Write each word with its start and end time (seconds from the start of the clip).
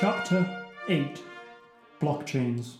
Chapter 0.00 0.64
8 0.88 1.20
Blockchains. 2.00 2.76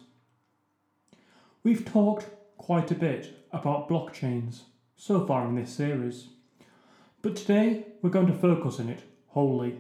We've 1.64 1.84
talked 1.84 2.26
quite 2.56 2.92
a 2.92 2.94
bit 2.94 3.34
about 3.50 3.88
blockchains 3.88 4.60
so 4.94 5.26
far 5.26 5.48
in 5.48 5.56
this 5.56 5.72
series, 5.72 6.28
but 7.20 7.34
today 7.34 7.86
we're 8.02 8.10
going 8.10 8.28
to 8.28 8.32
focus 8.32 8.78
on 8.78 8.88
it 8.88 9.02
wholly. 9.30 9.78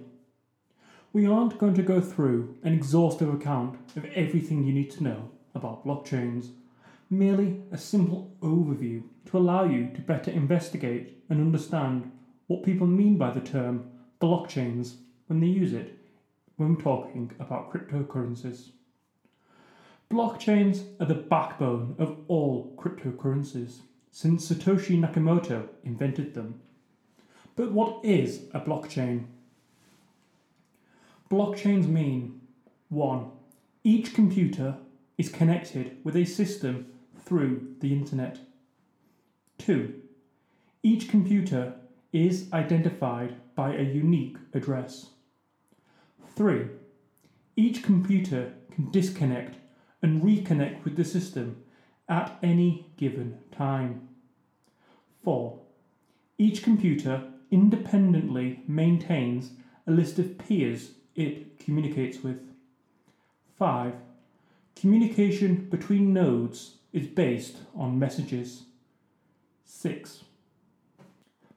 We 1.12 1.28
aren't 1.28 1.58
going 1.58 1.74
to 1.74 1.82
go 1.82 2.00
through 2.00 2.56
an 2.64 2.74
exhaustive 2.74 3.32
account 3.32 3.78
of 3.94 4.06
everything 4.06 4.64
you 4.64 4.72
need 4.72 4.90
to 4.92 5.04
know 5.04 5.30
about 5.54 5.86
blockchains, 5.86 6.48
merely 7.08 7.62
a 7.70 7.78
simple 7.78 8.34
overview 8.40 9.04
to 9.26 9.38
allow 9.38 9.62
you 9.62 9.90
to 9.94 10.00
better 10.00 10.32
investigate 10.32 11.22
and 11.30 11.40
understand 11.40 12.10
what 12.48 12.64
people 12.64 12.88
mean 12.88 13.16
by 13.16 13.30
the 13.30 13.40
term 13.40 13.92
blockchains 14.20 14.96
when 15.28 15.38
they 15.38 15.46
use 15.46 15.72
it 15.72 15.97
when 16.58 16.74
we're 16.74 16.82
talking 16.82 17.30
about 17.40 17.72
cryptocurrencies. 17.72 18.72
Blockchains 20.10 20.84
are 21.00 21.06
the 21.06 21.14
backbone 21.14 21.94
of 21.98 22.18
all 22.26 22.74
cryptocurrencies 22.76 23.78
since 24.10 24.50
Satoshi 24.50 24.98
Nakamoto 24.98 25.68
invented 25.84 26.34
them. 26.34 26.60
But 27.54 27.72
what 27.72 28.04
is 28.04 28.42
a 28.52 28.60
blockchain? 28.60 29.26
Blockchains 31.30 31.86
mean 31.86 32.40
1. 32.88 33.30
Each 33.84 34.12
computer 34.12 34.78
is 35.16 35.28
connected 35.28 35.98
with 36.02 36.16
a 36.16 36.24
system 36.24 36.86
through 37.24 37.76
the 37.80 37.92
internet. 37.92 38.38
2. 39.58 39.94
Each 40.82 41.08
computer 41.08 41.74
is 42.12 42.52
identified 42.52 43.36
by 43.54 43.76
a 43.76 43.82
unique 43.82 44.38
address. 44.54 45.10
3. 46.38 46.68
Each 47.56 47.82
computer 47.82 48.52
can 48.70 48.92
disconnect 48.92 49.56
and 50.00 50.22
reconnect 50.22 50.84
with 50.84 50.94
the 50.94 51.04
system 51.04 51.64
at 52.08 52.38
any 52.44 52.86
given 52.96 53.38
time. 53.50 54.08
4. 55.24 55.58
Each 56.38 56.62
computer 56.62 57.24
independently 57.50 58.62
maintains 58.68 59.50
a 59.84 59.90
list 59.90 60.20
of 60.20 60.38
peers 60.38 60.92
it 61.16 61.58
communicates 61.58 62.22
with. 62.22 62.38
5. 63.58 63.94
Communication 64.76 65.68
between 65.68 66.12
nodes 66.12 66.76
is 66.92 67.08
based 67.08 67.56
on 67.74 67.98
messages. 67.98 68.62
6. 69.64 70.22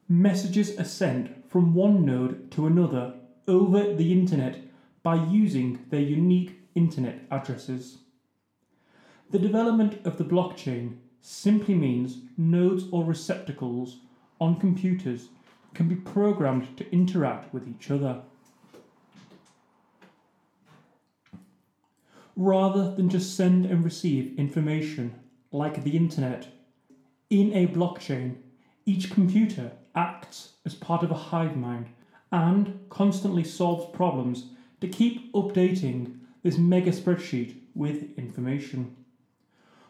Messages 0.09 0.79
are 0.79 0.85
sent 0.85 1.47
from 1.47 1.75
one 1.75 2.03
node 2.03 2.49
to 2.49 2.65
another 2.65 3.13
over 3.47 3.93
the 3.93 4.11
internet 4.11 4.57
by 5.03 5.15
using 5.15 5.85
their 5.89 6.01
unique 6.01 6.59
internet 6.75 7.19
addresses. 7.31 7.97
The 9.31 9.39
development 9.39 10.05
of 10.05 10.17
the 10.17 10.23
blockchain 10.23 10.97
simply 11.21 11.75
means 11.75 12.17
nodes 12.37 12.83
or 12.91 13.03
receptacles 13.03 13.97
on 14.39 14.59
computers 14.59 15.29
can 15.73 15.87
be 15.87 15.95
programmed 15.95 16.75
to 16.77 16.91
interact 16.91 17.53
with 17.53 17.67
each 17.67 17.89
other. 17.89 18.21
Rather 22.35 22.95
than 22.95 23.09
just 23.09 23.35
send 23.35 23.65
and 23.65 23.83
receive 23.83 24.37
information 24.37 25.13
like 25.51 25.83
the 25.83 25.95
internet, 25.95 26.47
in 27.29 27.53
a 27.53 27.67
blockchain, 27.67 28.35
each 28.85 29.11
computer 29.11 29.71
acts 29.95 30.53
as 30.65 30.73
part 30.73 31.03
of 31.03 31.11
a 31.11 31.15
hive 31.15 31.55
mind 31.55 31.87
and 32.31 32.79
constantly 32.89 33.43
solves 33.43 33.85
problems 33.95 34.47
to 34.81 34.87
keep 34.87 35.31
updating 35.33 36.17
this 36.43 36.57
mega 36.57 36.91
spreadsheet 36.91 37.55
with 37.75 38.17
information. 38.17 38.95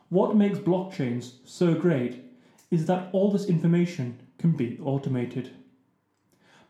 What 0.10 0.36
makes 0.36 0.60
blockchains 0.60 1.36
so 1.46 1.74
great 1.74 2.24
is 2.70 2.86
that 2.86 3.10
all 3.14 3.32
this 3.32 3.46
information 3.46 4.20
can 4.38 4.52
be 4.52 4.78
automated. 4.84 5.52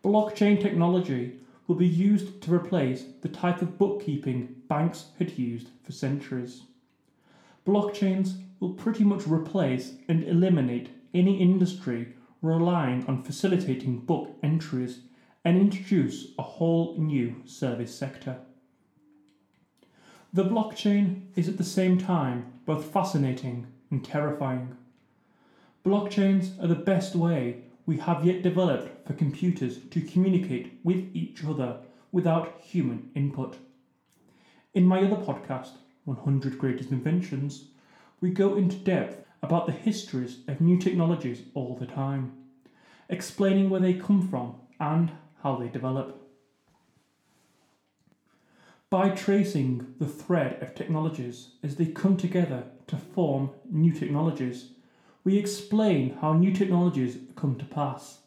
Blockchain 0.03 0.61
technology 0.61 1.39
will 1.67 1.75
be 1.75 1.87
used 1.87 2.41
to 2.41 2.53
replace 2.53 3.03
the 3.21 3.29
type 3.29 3.61
of 3.61 3.77
bookkeeping 3.77 4.55
banks 4.67 5.05
had 5.17 5.37
used 5.37 5.69
for 5.83 5.91
centuries. 5.91 6.63
Blockchains 7.65 8.41
will 8.59 8.73
pretty 8.73 9.03
much 9.03 9.27
replace 9.27 9.93
and 10.07 10.23
eliminate 10.23 10.89
any 11.13 11.39
industry 11.39 12.13
relying 12.41 13.05
on 13.07 13.23
facilitating 13.23 13.99
book 13.99 14.35
entries 14.41 15.01
and 15.43 15.57
introduce 15.57 16.27
a 16.37 16.43
whole 16.43 16.95
new 16.97 17.35
service 17.45 17.93
sector. 17.93 18.37
The 20.33 20.45
blockchain 20.45 21.23
is 21.35 21.49
at 21.49 21.57
the 21.57 21.63
same 21.63 21.97
time 21.97 22.53
both 22.65 22.85
fascinating 22.85 23.67
and 23.89 24.03
terrifying. 24.05 24.77
Blockchains 25.85 26.61
are 26.63 26.67
the 26.67 26.75
best 26.75 27.15
way 27.15 27.63
we 27.85 27.97
have 27.97 28.23
yet 28.25 28.43
developed 28.43 29.07
for 29.07 29.13
computers 29.13 29.79
to 29.89 30.01
communicate 30.01 30.79
with 30.83 31.09
each 31.13 31.43
other 31.43 31.79
without 32.11 32.59
human 32.61 33.09
input. 33.15 33.57
In 34.73 34.85
my 34.85 35.03
other 35.03 35.17
podcast, 35.17 35.71
100 36.05 36.57
Greatest 36.57 36.91
Inventions, 36.91 37.65
we 38.21 38.29
go 38.29 38.55
into 38.55 38.75
depth 38.77 39.25
about 39.43 39.65
the 39.65 39.71
histories 39.71 40.37
of 40.47 40.61
new 40.61 40.77
technologies 40.77 41.41
all 41.53 41.75
the 41.75 41.85
time, 41.85 42.31
explaining 43.09 43.69
where 43.69 43.81
they 43.81 43.93
come 43.93 44.27
from 44.29 44.55
and 44.79 45.11
how 45.43 45.55
they 45.55 45.67
develop. 45.67 46.17
By 48.89 49.09
tracing 49.09 49.93
the 49.99 50.07
thread 50.07 50.61
of 50.61 50.75
technologies 50.75 51.51
as 51.63 51.77
they 51.77 51.85
come 51.85 52.17
together 52.17 52.63
to 52.87 52.97
form 52.97 53.51
new 53.69 53.93
technologies, 53.93 54.71
we 55.23 55.37
explain 55.37 56.17
how 56.19 56.33
new 56.33 56.51
technologies 56.51 57.17
come 57.35 57.55
to 57.55 57.65
pass 57.65 58.19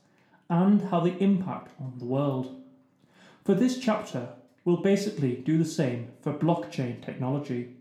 and 0.48 0.80
how 0.90 1.00
they 1.00 1.18
impact 1.18 1.72
on 1.80 1.98
the 1.98 2.04
world. 2.06 2.62
For 3.44 3.54
this 3.54 3.78
chapter, 3.78 4.28
we'll 4.64 4.78
basically 4.78 5.36
do 5.36 5.58
the 5.58 5.64
same 5.64 6.12
for 6.22 6.32
blockchain 6.32 7.04
technology. 7.04 7.76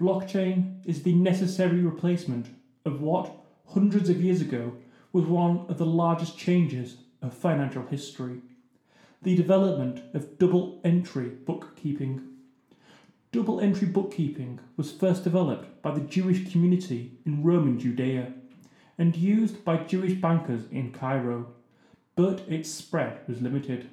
Blockchain 0.00 0.86
is 0.86 1.02
the 1.02 1.14
necessary 1.14 1.80
replacement 1.80 2.46
of 2.84 3.00
what 3.00 3.32
hundreds 3.68 4.08
of 4.08 4.22
years 4.22 4.40
ago 4.40 4.74
was 5.12 5.24
one 5.24 5.66
of 5.68 5.78
the 5.78 5.86
largest 5.86 6.38
changes 6.38 6.98
of 7.22 7.32
financial 7.32 7.86
history, 7.86 8.40
the 9.22 9.36
development 9.36 10.02
of 10.14 10.38
double 10.38 10.80
entry 10.84 11.28
bookkeeping. 11.28 12.20
Double 13.30 13.60
entry 13.60 13.86
bookkeeping 13.86 14.58
was 14.76 14.90
first 14.90 15.24
developed 15.24 15.80
by 15.80 15.92
the 15.92 16.00
Jewish 16.00 16.50
community 16.50 17.12
in 17.24 17.42
Roman 17.42 17.78
Judea 17.78 18.32
and 18.98 19.16
used 19.16 19.64
by 19.64 19.78
Jewish 19.78 20.14
bankers 20.14 20.62
in 20.70 20.92
Cairo, 20.92 21.52
but 22.14 22.40
its 22.48 22.70
spread 22.70 23.20
was 23.26 23.40
limited. 23.40 23.88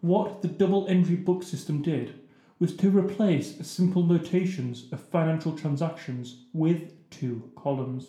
What 0.00 0.42
the 0.42 0.48
double 0.48 0.86
entry 0.86 1.16
book 1.16 1.42
system 1.42 1.82
did 1.82 2.20
was 2.58 2.76
to 2.76 2.90
replace 2.90 3.66
simple 3.66 4.02
notations 4.02 4.84
of 4.92 5.00
financial 5.00 5.52
transactions 5.52 6.44
with 6.52 6.92
two 7.10 7.50
columns. 7.56 8.08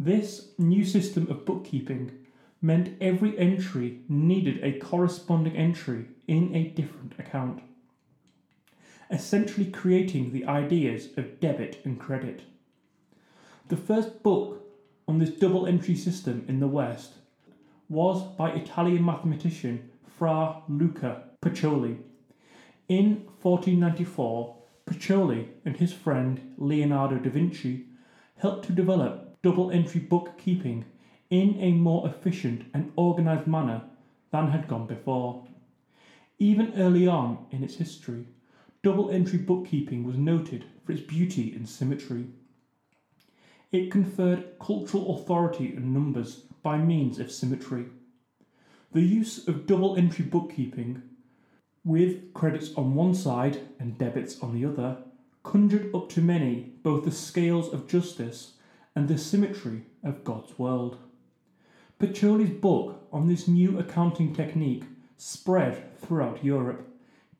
This 0.00 0.48
new 0.58 0.84
system 0.84 1.30
of 1.30 1.44
bookkeeping 1.44 2.10
meant 2.60 2.96
every 3.00 3.38
entry 3.38 4.00
needed 4.08 4.62
a 4.62 4.78
corresponding 4.78 5.56
entry 5.56 6.06
in 6.26 6.54
a 6.54 6.68
different 6.68 7.14
account, 7.18 7.62
essentially 9.10 9.70
creating 9.70 10.32
the 10.32 10.44
ideas 10.44 11.08
of 11.16 11.40
debit 11.40 11.80
and 11.84 12.00
credit. 12.00 12.42
The 13.68 13.76
first 13.76 14.22
book 14.22 14.64
on 15.06 15.18
this 15.18 15.30
double 15.30 15.66
entry 15.66 15.94
system 15.94 16.44
in 16.48 16.60
the 16.60 16.66
West 16.66 17.14
was 17.88 18.22
by 18.36 18.50
Italian 18.50 19.04
mathematician 19.04 19.90
Fra 20.18 20.62
Luca 20.68 21.24
Pacioli. 21.40 21.98
In 22.88 23.26
1494, 23.40 24.56
Pacioli 24.86 25.48
and 25.64 25.76
his 25.76 25.92
friend 25.92 26.54
Leonardo 26.58 27.16
da 27.16 27.30
Vinci 27.30 27.86
helped 28.38 28.66
to 28.66 28.72
develop 28.72 29.40
double 29.42 29.70
entry 29.70 30.00
bookkeeping 30.00 30.84
in 31.30 31.56
a 31.60 31.72
more 31.72 32.08
efficient 32.08 32.64
and 32.72 32.92
organised 32.96 33.46
manner 33.46 33.82
than 34.30 34.48
had 34.48 34.68
gone 34.68 34.86
before. 34.86 35.46
Even 36.38 36.72
early 36.76 37.06
on 37.06 37.46
in 37.50 37.62
its 37.64 37.76
history, 37.76 38.26
double 38.82 39.10
entry 39.10 39.38
bookkeeping 39.38 40.04
was 40.04 40.16
noted 40.16 40.64
for 40.84 40.92
its 40.92 41.02
beauty 41.02 41.52
and 41.52 41.68
symmetry. 41.68 42.26
It 43.72 43.90
conferred 43.90 44.58
cultural 44.58 45.16
authority 45.16 45.74
and 45.74 45.92
numbers 45.92 46.36
by 46.62 46.78
means 46.78 47.18
of 47.18 47.30
symmetry. 47.30 47.86
The 48.92 49.02
use 49.02 49.46
of 49.46 49.66
double 49.66 49.96
entry 49.96 50.24
bookkeeping, 50.24 51.02
with 51.84 52.32
credits 52.32 52.72
on 52.74 52.94
one 52.94 53.14
side 53.14 53.60
and 53.78 53.98
debits 53.98 54.40
on 54.40 54.54
the 54.54 54.64
other, 54.64 54.98
conjured 55.42 55.94
up 55.94 56.08
to 56.10 56.22
many 56.22 56.72
both 56.82 57.04
the 57.04 57.10
scales 57.10 57.72
of 57.72 57.86
justice 57.86 58.54
and 58.94 59.08
the 59.08 59.18
symmetry 59.18 59.86
of 60.02 60.24
God's 60.24 60.58
world. 60.58 60.98
Pacioli's 61.98 62.50
book 62.50 63.08
on 63.12 63.26
this 63.26 63.48
new 63.48 63.76
accounting 63.76 64.32
technique 64.32 64.84
spread 65.16 65.98
throughout 66.00 66.44
Europe, 66.44 66.86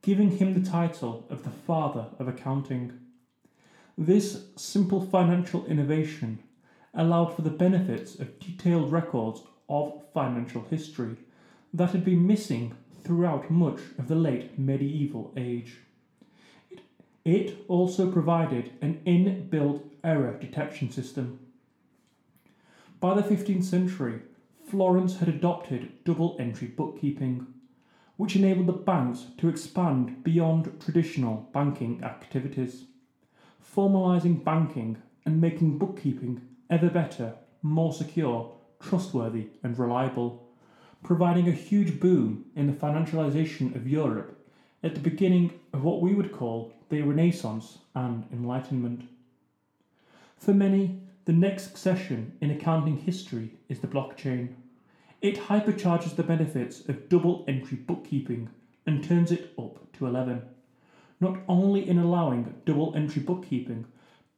giving 0.03 0.37
him 0.37 0.53
the 0.53 0.69
title 0.69 1.25
of 1.31 1.45
the 1.45 1.51
father 1.51 2.07
of 2.19 2.27
accounting. 2.27 2.93
This 3.97 4.47
simple 4.57 5.01
financial 5.01 5.65
innovation 5.67 6.41
allowed 6.93 7.37
for 7.37 7.43
the 7.43 7.51
benefits 7.51 8.17
of 8.17 8.41
detailed 8.41 8.91
records 8.91 9.43
of 9.69 10.03
financial 10.13 10.63
history 10.63 11.17
that 11.73 11.91
had 11.91 12.05
been 12.05 12.27
missing 12.27 12.75
throughout 13.05 13.53
much 13.53 13.79
of 13.97 14.09
the 14.09 14.17
late 14.17 14.59
medieval 14.59 15.33
age. 15.37 15.77
It 17.25 17.65
also 17.69 18.11
provided 18.11 18.73
an 18.83 19.03
inbuilt 19.07 19.83
error 20.03 20.37
detection 20.41 20.91
system. 20.91 21.39
By 22.99 23.15
the 23.15 23.23
15th 23.23 23.63
century, 23.63 24.23
Florence 24.71 25.17
had 25.17 25.31
adopted 25.31 26.05
double 26.05 26.37
entry 26.39 26.69
bookkeeping, 26.69 27.47
which 28.19 28.37
enabled 28.37 28.67
the 28.67 28.73
banks 28.75 29.25
to 29.39 29.49
expand 29.49 30.23
beyond 30.23 30.79
traditional 30.79 31.49
banking 31.55 32.05
activities, 32.05 32.85
formalising 33.65 34.45
banking 34.45 34.99
and 35.25 35.41
making 35.41 35.79
bookkeeping 35.79 36.43
ever 36.69 36.91
better, 36.91 37.33
more 37.63 37.95
secure, 37.95 38.55
trustworthy, 38.79 39.49
and 39.63 39.79
reliable, 39.79 40.47
providing 41.03 41.49
a 41.49 41.53
huge 41.53 41.99
boom 41.99 42.45
in 42.55 42.67
the 42.67 42.73
financialisation 42.75 43.75
of 43.75 43.89
Europe 43.89 44.39
at 44.83 44.95
the 44.95 45.01
beginning 45.01 45.51
of 45.73 45.83
what 45.83 46.03
we 46.03 46.13
would 46.13 46.31
call 46.31 46.75
the 46.91 47.01
Renaissance 47.01 47.79
and 47.95 48.27
Enlightenment. 48.31 49.09
For 50.37 50.53
many, 50.53 51.01
the 51.29 51.35
next 51.35 51.65
succession 51.65 52.33
in 52.41 52.51
accounting 52.51 52.97
history 52.97 53.51
is 53.69 53.81
the 53.81 53.87
blockchain. 53.87 54.49
It 55.21 55.37
hypercharges 55.37 56.17
the 56.17 56.23
benefits 56.23 56.89
of 56.89 57.11
double 57.11 57.45
entry 57.47 57.77
bookkeeping 57.77 58.49
and 58.87 59.05
turns 59.05 59.31
it 59.31 59.53
up 59.59 59.93
to 59.99 60.07
11. 60.07 60.41
Not 61.21 61.41
only 61.47 61.87
in 61.87 61.99
allowing 61.99 62.55
double 62.65 62.95
entry 62.97 63.21
bookkeeping, 63.21 63.85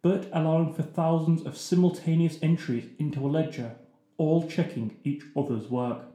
but 0.03 0.29
allowing 0.33 0.75
for 0.75 0.83
thousands 0.83 1.47
of 1.47 1.57
simultaneous 1.57 2.39
entries 2.43 2.89
into 2.99 3.25
a 3.25 3.31
ledger, 3.31 3.77
all 4.17 4.49
checking 4.49 4.97
each 5.05 5.23
other's 5.37 5.69
work. 5.69 6.07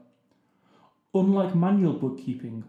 Unlike 1.14 1.56
manual 1.56 1.94
bookkeeping, 1.94 2.66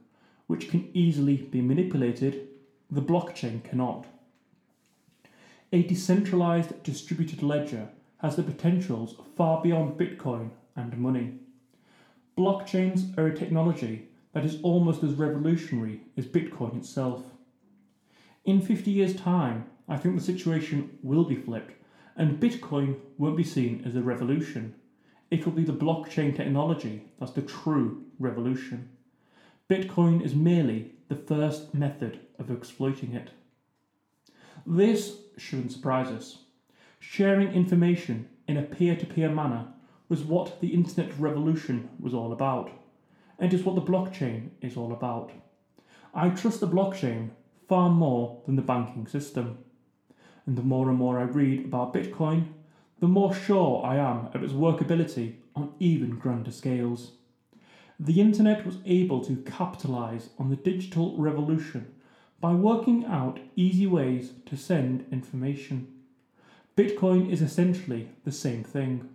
which 0.47 0.71
can 0.71 0.91
easily 0.95 1.39
be 1.39 1.61
manipulated, 1.61 2.51
the 2.89 3.03
blockchain 3.03 3.65
cannot. 3.65 4.07
A 5.77 5.83
decentralized 5.83 6.83
distributed 6.85 7.43
ledger 7.43 7.91
has 8.23 8.35
the 8.35 8.43
potentials 8.43 9.15
far 9.37 9.61
beyond 9.61 9.99
Bitcoin 10.01 10.49
and 10.75 10.97
money. 10.97 11.35
Blockchains 12.35 13.15
are 13.19 13.27
a 13.27 13.37
technology 13.37 14.09
that 14.33 14.43
is 14.43 14.59
almost 14.63 15.03
as 15.03 15.13
revolutionary 15.13 16.01
as 16.17 16.25
Bitcoin 16.25 16.79
itself. 16.79 17.25
In 18.47 18.63
50 18.63 18.91
years' 18.91 19.17
time, 19.17 19.67
I 19.87 19.99
think 19.99 20.17
the 20.17 20.25
situation 20.25 20.99
will 21.03 21.25
be 21.25 21.37
flipped, 21.37 21.75
and 22.17 22.41
Bitcoin 22.41 22.97
won't 23.19 23.37
be 23.37 23.45
seen 23.45 23.83
as 23.85 23.95
a 23.95 24.01
revolution. 24.01 24.77
It 25.31 25.45
will 25.45 25.53
be 25.53 25.65
the 25.65 25.75
blockchain 25.75 26.35
technology 26.35 27.03
that's 27.21 27.33
the 27.33 27.43
true 27.43 28.03
revolution. 28.19 28.89
Bitcoin 29.69 30.25
is 30.25 30.35
merely 30.35 30.93
the 31.09 31.17
first 31.17 31.75
method 31.75 32.21
of 32.39 32.51
exploiting 32.51 33.13
it. 33.13 33.33
This 34.69 35.19
shouldn't 35.37 35.71
surprise 35.71 36.09
us. 36.09 36.39
Sharing 36.99 37.53
information 37.53 38.29
in 38.49 38.57
a 38.57 38.63
peer 38.63 38.97
to 38.97 39.07
peer 39.07 39.29
manner 39.29 39.69
was 40.09 40.25
what 40.25 40.61
the 40.61 40.75
internet 40.75 41.17
revolution 41.21 41.89
was 42.01 42.13
all 42.13 42.33
about, 42.33 42.73
and 43.39 43.55
is 43.55 43.63
what 43.63 43.77
the 43.77 43.81
blockchain 43.81 44.51
is 44.61 44.77
all 44.77 44.93
about. 44.93 45.31
I 46.13 46.31
trust 46.31 46.59
the 46.59 46.67
blockchain 46.67 47.31
far 47.69 47.91
more 47.91 48.43
than 48.45 48.57
the 48.57 48.63
banking 48.63 49.07
system. 49.07 49.59
And 50.47 50.57
the 50.59 50.63
more 50.63 50.89
and 50.89 50.99
more 50.99 51.21
I 51.21 51.25
read 51.25 51.67
about 51.67 51.95
Bitcoin, 51.95 52.49
the 52.99 53.07
more 53.07 53.33
sure 53.33 53.85
I 53.85 53.97
am 53.97 54.31
of 54.35 54.43
its 54.43 54.53
workability 54.53 55.37
on 55.55 55.75
even 55.79 56.19
grander 56.19 56.51
scales. 56.51 57.13
The 58.01 58.21
internet 58.21 58.67
was 58.67 58.79
able 58.85 59.25
to 59.27 59.37
capitalize 59.43 60.31
on 60.39 60.51
the 60.51 60.57
digital 60.57 61.17
revolution 61.17 61.93
by 62.41 62.53
working 62.53 63.05
out 63.05 63.41
easy 63.57 63.87
ways 63.87 64.33
to 64.47 64.57
send 64.57 65.07
information. 65.11 65.89
Bitcoin 66.77 67.31
is 67.31 67.41
essentially 67.41 68.09
the 68.25 68.33
same 68.33 68.63
thing, 68.63 69.09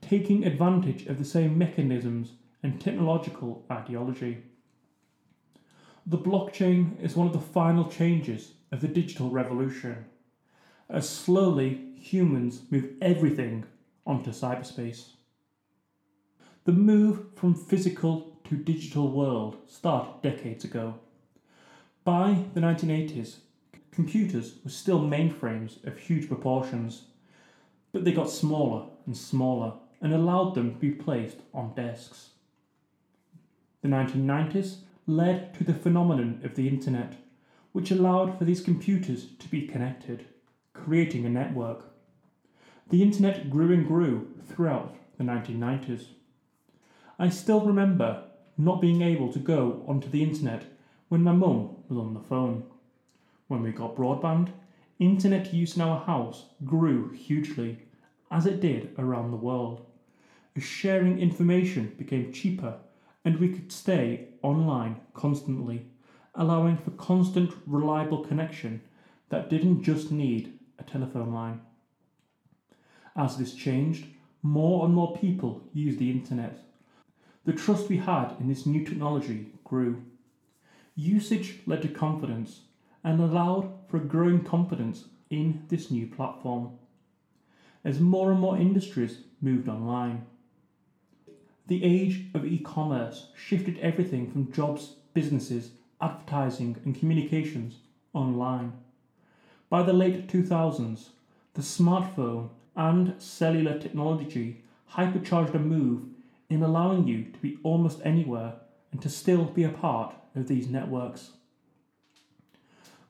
taking 0.00 0.44
advantage 0.44 1.06
of 1.06 1.18
the 1.18 1.24
same 1.24 1.56
mechanisms 1.56 2.32
and 2.62 2.80
technological 2.80 3.64
ideology. 3.70 4.38
The 6.04 6.18
blockchain 6.18 7.00
is 7.00 7.16
one 7.16 7.28
of 7.28 7.32
the 7.32 7.38
final 7.38 7.88
changes 7.88 8.52
of 8.72 8.80
the 8.80 8.88
digital 8.88 9.30
revolution, 9.30 10.04
as 10.88 11.08
slowly 11.08 11.92
humans 11.96 12.62
move 12.70 12.90
everything 13.00 13.64
onto 14.04 14.30
cyberspace. 14.30 15.10
The 16.64 16.72
move 16.72 17.26
from 17.36 17.54
physical 17.54 18.40
to 18.44 18.56
digital 18.56 19.10
world 19.10 19.56
started 19.68 20.22
decades 20.22 20.64
ago. 20.64 20.94
By 22.06 22.44
the 22.54 22.60
1980s, 22.60 23.38
computers 23.90 24.58
were 24.62 24.70
still 24.70 25.00
mainframes 25.00 25.84
of 25.84 25.98
huge 25.98 26.28
proportions, 26.28 27.06
but 27.90 28.04
they 28.04 28.12
got 28.12 28.30
smaller 28.30 28.86
and 29.06 29.16
smaller 29.16 29.72
and 30.00 30.14
allowed 30.14 30.54
them 30.54 30.72
to 30.72 30.78
be 30.78 30.92
placed 30.92 31.38
on 31.52 31.74
desks. 31.74 32.28
The 33.82 33.88
1990s 33.88 34.82
led 35.08 35.52
to 35.54 35.64
the 35.64 35.74
phenomenon 35.74 36.42
of 36.44 36.54
the 36.54 36.68
internet, 36.68 37.14
which 37.72 37.90
allowed 37.90 38.38
for 38.38 38.44
these 38.44 38.60
computers 38.60 39.26
to 39.40 39.48
be 39.48 39.66
connected, 39.66 40.26
creating 40.74 41.26
a 41.26 41.28
network. 41.28 41.92
The 42.88 43.02
internet 43.02 43.50
grew 43.50 43.72
and 43.72 43.84
grew 43.84 44.32
throughout 44.46 44.94
the 45.18 45.24
1990s. 45.24 46.04
I 47.18 47.30
still 47.30 47.62
remember 47.62 48.22
not 48.56 48.80
being 48.80 49.02
able 49.02 49.32
to 49.32 49.40
go 49.40 49.84
onto 49.88 50.08
the 50.08 50.22
internet 50.22 50.66
when 51.08 51.24
my 51.24 51.32
mum 51.32 51.75
was 51.88 51.98
on 51.98 52.14
the 52.14 52.20
phone. 52.20 52.64
When 53.48 53.62
we 53.62 53.72
got 53.72 53.96
broadband, 53.96 54.50
internet 54.98 55.52
use 55.52 55.76
in 55.76 55.82
our 55.82 56.04
house 56.04 56.46
grew 56.64 57.10
hugely, 57.12 57.78
as 58.30 58.46
it 58.46 58.60
did 58.60 58.94
around 58.98 59.30
the 59.30 59.36
world. 59.36 59.86
Sharing 60.58 61.18
information 61.18 61.94
became 61.98 62.32
cheaper 62.32 62.78
and 63.26 63.38
we 63.38 63.48
could 63.48 63.72
stay 63.72 64.28
online 64.42 65.00
constantly, 65.12 65.84
allowing 66.36 66.76
for 66.76 66.92
constant, 66.92 67.52
reliable 67.66 68.24
connection 68.24 68.80
that 69.30 69.50
didn't 69.50 69.82
just 69.82 70.12
need 70.12 70.58
a 70.78 70.84
telephone 70.84 71.32
line. 71.32 71.60
As 73.16 73.36
this 73.36 73.52
changed, 73.52 74.06
more 74.42 74.84
and 74.84 74.94
more 74.94 75.16
people 75.16 75.62
used 75.72 75.98
the 75.98 76.10
internet. 76.10 76.62
The 77.44 77.52
trust 77.52 77.88
we 77.88 77.98
had 77.98 78.36
in 78.38 78.48
this 78.48 78.64
new 78.64 78.84
technology 78.84 79.48
grew. 79.64 80.04
Usage 80.98 81.60
led 81.66 81.82
to 81.82 81.88
confidence 81.88 82.62
and 83.04 83.20
allowed 83.20 83.70
for 83.86 83.98
a 83.98 84.04
growing 84.04 84.42
confidence 84.42 85.04
in 85.28 85.62
this 85.68 85.90
new 85.90 86.06
platform. 86.06 86.70
As 87.84 88.00
more 88.00 88.32
and 88.32 88.40
more 88.40 88.56
industries 88.56 89.18
moved 89.42 89.68
online, 89.68 90.24
the 91.66 91.84
age 91.84 92.24
of 92.32 92.46
e 92.46 92.58
commerce 92.58 93.26
shifted 93.36 93.78
everything 93.80 94.30
from 94.30 94.50
jobs, 94.50 94.94
businesses, 95.12 95.72
advertising, 96.00 96.78
and 96.86 96.98
communications 96.98 97.80
online. 98.14 98.72
By 99.68 99.82
the 99.82 99.92
late 99.92 100.28
2000s, 100.28 101.10
the 101.52 101.62
smartphone 101.62 102.48
and 102.74 103.20
cellular 103.20 103.78
technology 103.78 104.62
hypercharged 104.92 105.54
a 105.54 105.58
move 105.58 106.04
in 106.48 106.62
allowing 106.62 107.06
you 107.06 107.24
to 107.24 107.38
be 107.40 107.58
almost 107.62 108.00
anywhere 108.02 108.54
and 108.92 109.02
to 109.02 109.10
still 109.10 109.44
be 109.44 109.64
a 109.64 109.68
part 109.68 110.14
of 110.36 110.48
these 110.48 110.68
networks. 110.68 111.32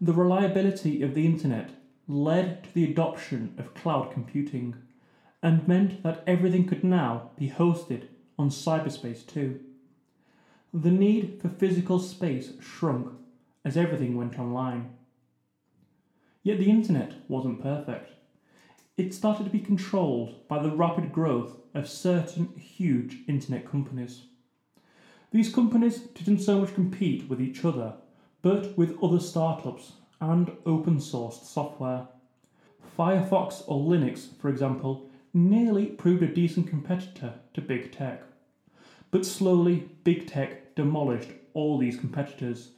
The 0.01 0.13
reliability 0.13 1.03
of 1.03 1.15
the 1.15 1.27
internet 1.27 1.71
led 2.07 2.65
to 2.65 2.75
the 2.75 2.85
adoption 2.85 3.55
of 3.59 3.75
cloud 3.75 4.13
computing 4.13 4.77
and 5.43 5.67
meant 5.67 6.03
that 6.03 6.23
everything 6.27 6.67
could 6.67 6.85
now 6.85 7.31
be 7.37 7.51
hosted 7.51 8.09
on 8.39 8.51
cyberspace 8.51 9.27
too. 9.27 9.61
The 10.73 10.91
need 10.91 11.41
for 11.41 11.49
physical 11.49 11.99
space 11.99 12.53
shrunk 12.61 13.13
as 13.65 13.77
everything 13.77 14.17
went 14.17 14.39
online. 14.39 14.91
Yet 16.43 16.59
the 16.59 16.71
internet 16.71 17.15
wasn't 17.29 17.63
perfect 17.63 18.11
it 18.97 19.13
started 19.13 19.45
to 19.45 19.51
be 19.51 19.61
controlled 19.61 20.49
by 20.49 20.63
the 20.63 20.71
rapid 20.71 21.13
growth 21.13 21.59
of 21.75 21.89
certain 21.89 22.49
huge 22.57 23.19
internet 23.29 23.71
companies. 23.71 24.23
These 25.37 25.55
companies 25.55 25.99
didn't 25.99 26.39
so 26.39 26.61
much 26.61 26.73
compete 26.73 27.29
with 27.29 27.43
each 27.43 27.63
other, 27.63 27.93
but 28.41 28.75
with 28.79 28.97
other 29.03 29.21
startups 29.21 29.93
and 30.19 30.51
open 30.65 30.97
sourced 30.97 31.45
software. 31.45 32.09
Firefox 32.99 33.63
or 33.67 33.85
Linux, 33.85 34.35
for 34.41 34.49
example, 34.49 35.11
nearly 35.35 35.89
proved 35.89 36.23
a 36.23 36.35
decent 36.35 36.69
competitor 36.69 37.35
to 37.53 37.61
big 37.61 37.93
tech. 37.93 38.23
But 39.11 39.27
slowly, 39.27 39.91
big 40.05 40.27
tech 40.27 40.75
demolished 40.75 41.29
all 41.53 41.77
these 41.77 42.01
competitors, 42.01 42.71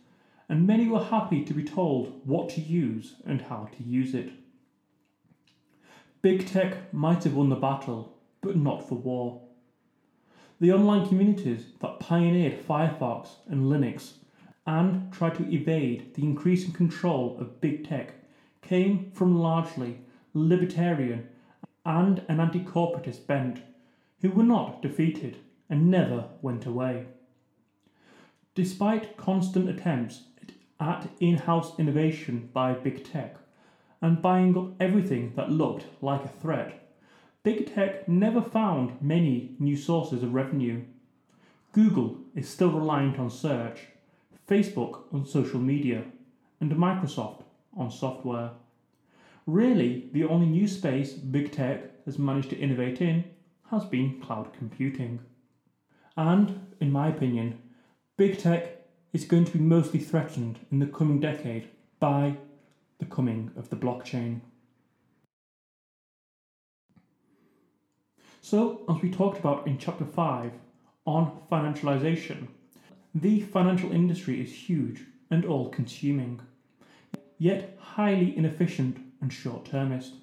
and 0.48 0.66
many 0.66 0.88
were 0.88 1.04
happy 1.04 1.44
to 1.44 1.54
be 1.54 1.62
told 1.62 2.22
what 2.24 2.48
to 2.48 2.60
use 2.60 3.14
and 3.24 3.42
how 3.42 3.68
to 3.76 3.84
use 3.84 4.16
it. 4.16 4.32
Big 6.22 6.48
tech 6.48 6.92
might 6.92 7.22
have 7.22 7.34
won 7.34 7.50
the 7.50 7.54
battle, 7.54 8.18
but 8.40 8.56
not 8.56 8.88
the 8.88 8.96
war. 8.96 9.47
The 10.60 10.72
online 10.72 11.06
communities 11.06 11.66
that 11.80 12.00
pioneered 12.00 12.66
Firefox 12.66 13.28
and 13.46 13.66
Linux 13.66 14.14
and 14.66 15.12
tried 15.12 15.36
to 15.36 15.54
evade 15.54 16.14
the 16.14 16.24
increasing 16.24 16.72
control 16.72 17.36
of 17.38 17.60
big 17.60 17.88
tech 17.88 18.14
came 18.60 19.12
from 19.12 19.38
largely 19.38 20.00
libertarian 20.34 21.28
and 21.86 22.24
an 22.28 22.40
anti 22.40 22.58
corporatist 22.58 23.24
bent, 23.26 23.60
who 24.20 24.30
were 24.30 24.42
not 24.42 24.82
defeated 24.82 25.36
and 25.70 25.92
never 25.92 26.28
went 26.42 26.66
away. 26.66 27.06
Despite 28.56 29.16
constant 29.16 29.68
attempts 29.68 30.24
at 30.80 31.08
in 31.20 31.36
house 31.36 31.78
innovation 31.78 32.50
by 32.52 32.72
big 32.72 33.04
tech 33.04 33.36
and 34.02 34.20
buying 34.20 34.58
up 34.58 34.74
everything 34.80 35.34
that 35.36 35.52
looked 35.52 35.86
like 36.02 36.24
a 36.24 36.28
threat, 36.28 36.87
big 37.48 37.74
tech 37.74 38.06
never 38.06 38.42
found 38.42 39.00
many 39.00 39.56
new 39.58 39.74
sources 39.74 40.22
of 40.22 40.34
revenue. 40.34 40.82
Google 41.72 42.18
is 42.34 42.46
still 42.46 42.70
reliant 42.70 43.18
on 43.18 43.30
search, 43.30 43.86
Facebook 44.46 45.04
on 45.14 45.24
social 45.24 45.58
media, 45.58 46.04
and 46.60 46.70
Microsoft 46.72 47.44
on 47.74 47.90
software. 47.90 48.50
Really, 49.46 50.10
the 50.12 50.24
only 50.24 50.44
new 50.44 50.68
space 50.68 51.14
big 51.14 51.50
tech 51.50 52.04
has 52.04 52.18
managed 52.18 52.50
to 52.50 52.58
innovate 52.58 53.00
in 53.00 53.24
has 53.70 53.86
been 53.86 54.20
cloud 54.20 54.52
computing. 54.52 55.20
And, 56.18 56.66
in 56.82 56.92
my 56.92 57.08
opinion, 57.08 57.58
big 58.18 58.36
tech 58.36 58.76
is 59.14 59.24
going 59.24 59.46
to 59.46 59.52
be 59.52 59.60
mostly 59.60 60.00
threatened 60.00 60.58
in 60.70 60.80
the 60.80 60.86
coming 60.86 61.18
decade 61.18 61.70
by 61.98 62.36
the 62.98 63.06
coming 63.06 63.52
of 63.56 63.70
the 63.70 63.76
blockchain. 63.76 64.42
So, 68.40 68.82
as 68.88 69.02
we 69.02 69.10
talked 69.10 69.38
about 69.38 69.66
in 69.66 69.78
chapter 69.78 70.04
5 70.04 70.52
on 71.04 71.40
financialization, 71.50 72.48
the 73.14 73.40
financial 73.40 73.92
industry 73.92 74.40
is 74.40 74.52
huge 74.52 75.02
and 75.30 75.44
all 75.44 75.70
consuming, 75.70 76.40
yet 77.38 77.76
highly 77.78 78.36
inefficient 78.36 78.98
and 79.20 79.32
short 79.32 79.64
termist. 79.64 80.14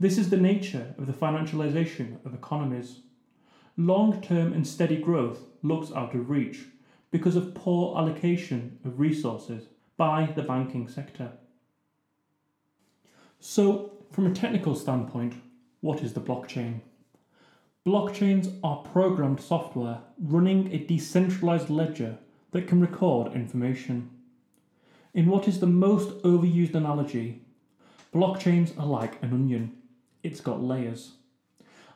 This 0.00 0.16
is 0.16 0.30
the 0.30 0.36
nature 0.36 0.94
of 0.96 1.06
the 1.06 1.12
financialization 1.12 2.24
of 2.24 2.34
economies. 2.34 3.00
Long 3.76 4.20
term 4.22 4.52
and 4.52 4.66
steady 4.66 4.96
growth 4.96 5.40
looks 5.62 5.92
out 5.92 6.14
of 6.14 6.30
reach 6.30 6.60
because 7.10 7.36
of 7.36 7.54
poor 7.54 7.96
allocation 7.96 8.78
of 8.84 8.98
resources 9.00 9.66
by 9.96 10.32
the 10.34 10.42
banking 10.42 10.88
sector. 10.88 11.32
So, 13.40 13.92
from 14.10 14.26
a 14.26 14.34
technical 14.34 14.74
standpoint, 14.74 15.34
what 15.80 16.02
is 16.02 16.12
the 16.14 16.20
blockchain? 16.20 16.80
Blockchains 17.88 18.54
are 18.62 18.82
programmed 18.92 19.40
software 19.40 20.00
running 20.22 20.70
a 20.74 20.76
decentralized 20.76 21.70
ledger 21.70 22.18
that 22.50 22.68
can 22.68 22.82
record 22.82 23.32
information. 23.32 24.10
In 25.14 25.24
what 25.24 25.48
is 25.48 25.58
the 25.58 25.66
most 25.66 26.10
overused 26.18 26.74
analogy, 26.74 27.46
blockchains 28.14 28.78
are 28.78 28.84
like 28.84 29.22
an 29.22 29.32
onion. 29.32 29.72
It's 30.22 30.42
got 30.42 30.62
layers. 30.62 31.12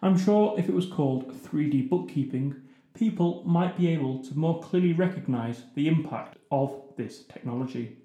I'm 0.01 0.17
sure 0.17 0.59
if 0.59 0.67
it 0.67 0.75
was 0.75 0.87
called 0.87 1.31
3D 1.31 1.91
bookkeeping, 1.91 2.55
people 2.95 3.43
might 3.45 3.77
be 3.77 3.89
able 3.89 4.25
to 4.25 4.39
more 4.39 4.63
clearly 4.63 4.95
recognize 4.95 5.65
the 5.75 5.89
impact 5.89 6.39
of 6.51 6.75
this 6.97 7.25
technology. 7.25 7.99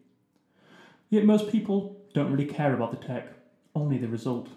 Yet 1.09 1.23
most 1.23 1.49
people 1.49 2.01
don't 2.13 2.33
really 2.33 2.51
care 2.51 2.73
about 2.73 2.91
the 2.91 3.07
tech, 3.07 3.29
only 3.73 3.97
the 3.97 4.09
result. 4.09 4.49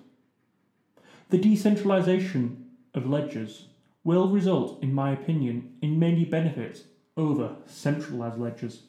The 1.28 1.38
decentralization 1.38 2.66
of 2.94 3.08
ledgers 3.08 3.66
will 4.04 4.28
result, 4.28 4.82
in 4.82 4.92
my 4.92 5.12
opinion, 5.12 5.74
in 5.82 5.98
many 5.98 6.24
benefits 6.24 6.84
over 7.16 7.56
centralized 7.66 8.38
ledgers. 8.38 8.82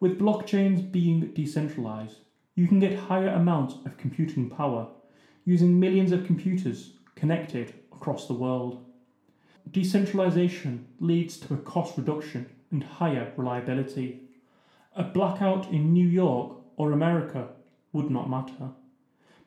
With 0.00 0.18
blockchains 0.18 0.90
being 0.90 1.32
decentralized, 1.32 2.16
you 2.54 2.66
can 2.66 2.80
get 2.80 2.98
higher 2.98 3.28
amounts 3.28 3.74
of 3.86 3.96
computing 3.96 4.50
power 4.50 4.88
using 5.44 5.78
millions 5.78 6.12
of 6.12 6.26
computers 6.26 6.94
connected 7.14 7.74
across 7.92 8.26
the 8.26 8.34
world. 8.34 8.84
Decentralization 9.70 10.86
leads 10.98 11.36
to 11.38 11.54
a 11.54 11.58
cost 11.58 11.96
reduction 11.96 12.48
and 12.70 12.82
higher 12.82 13.32
reliability. 13.36 14.22
A 14.96 15.04
blackout 15.04 15.70
in 15.70 15.92
New 15.92 16.06
York 16.06 16.56
or 16.76 16.92
America 16.92 17.48
would 17.92 18.10
not 18.10 18.30
matter. 18.30 18.70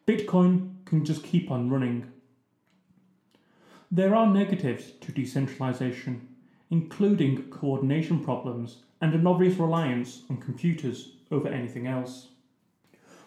Bitcoin 0.07 0.85
can 0.85 1.03
just 1.03 1.23
keep 1.23 1.49
on 1.49 1.69
running. 1.69 2.12
There 3.95 4.15
are 4.15 4.25
negatives 4.25 4.89
to 5.01 5.11
decentralization, 5.11 6.27
including 6.71 7.51
coordination 7.51 8.23
problems 8.23 8.77
and 8.99 9.13
an 9.13 9.27
obvious 9.27 9.57
reliance 9.57 10.23
on 10.31 10.37
computers 10.37 11.11
over 11.29 11.47
anything 11.47 11.85
else. 11.85 12.29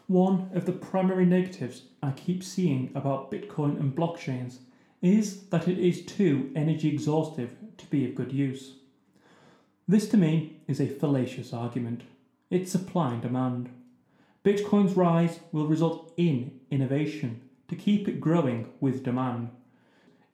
One 0.09 0.51
of 0.53 0.67
the 0.67 0.73
primary 0.73 1.25
negatives 1.25 1.83
I 2.03 2.11
keep 2.11 2.43
seeing 2.43 2.91
about 2.97 3.31
Bitcoin 3.31 3.79
and 3.79 3.95
blockchains 3.95 4.59
is 5.01 5.45
that 5.51 5.69
it 5.69 5.79
is 5.79 6.05
too 6.05 6.51
energy 6.57 6.89
exhaustive 6.89 7.51
to 7.77 7.87
be 7.87 8.05
of 8.05 8.17
good 8.17 8.33
use. 8.33 8.73
This 9.87 10.09
to 10.09 10.17
me 10.17 10.63
is 10.67 10.81
a 10.81 10.89
fallacious 10.89 11.53
argument. 11.53 12.03
It's 12.51 12.73
supply 12.73 13.13
and 13.13 13.23
demand. 13.23 13.69
Bitcoin's 14.45 14.97
rise 14.97 15.39
will 15.53 15.69
result 15.69 16.13
in 16.17 16.59
innovation 16.73 17.43
to 17.69 17.77
keep 17.77 18.09
it 18.09 18.21
growing 18.21 18.73
with 18.81 19.05
demand. 19.05 19.51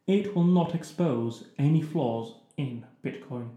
It 0.07 0.35
will 0.35 0.45
not 0.45 0.75
expose 0.75 1.45
any 1.59 1.81
flaws 1.81 2.35
in 2.57 2.85
Bitcoin. 3.05 3.51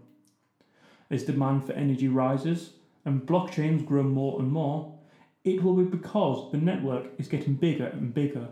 As 1.10 1.24
demand 1.24 1.64
for 1.64 1.72
energy 1.72 2.08
rises 2.08 2.74
and 3.04 3.26
blockchains 3.26 3.84
grow 3.84 4.04
more 4.04 4.40
and 4.40 4.52
more, 4.52 4.96
it 5.42 5.62
will 5.62 5.74
be 5.74 5.84
because 5.84 6.50
the 6.52 6.58
network 6.58 7.06
is 7.18 7.28
getting 7.28 7.54
bigger 7.54 7.86
and 7.86 8.14
bigger 8.14 8.48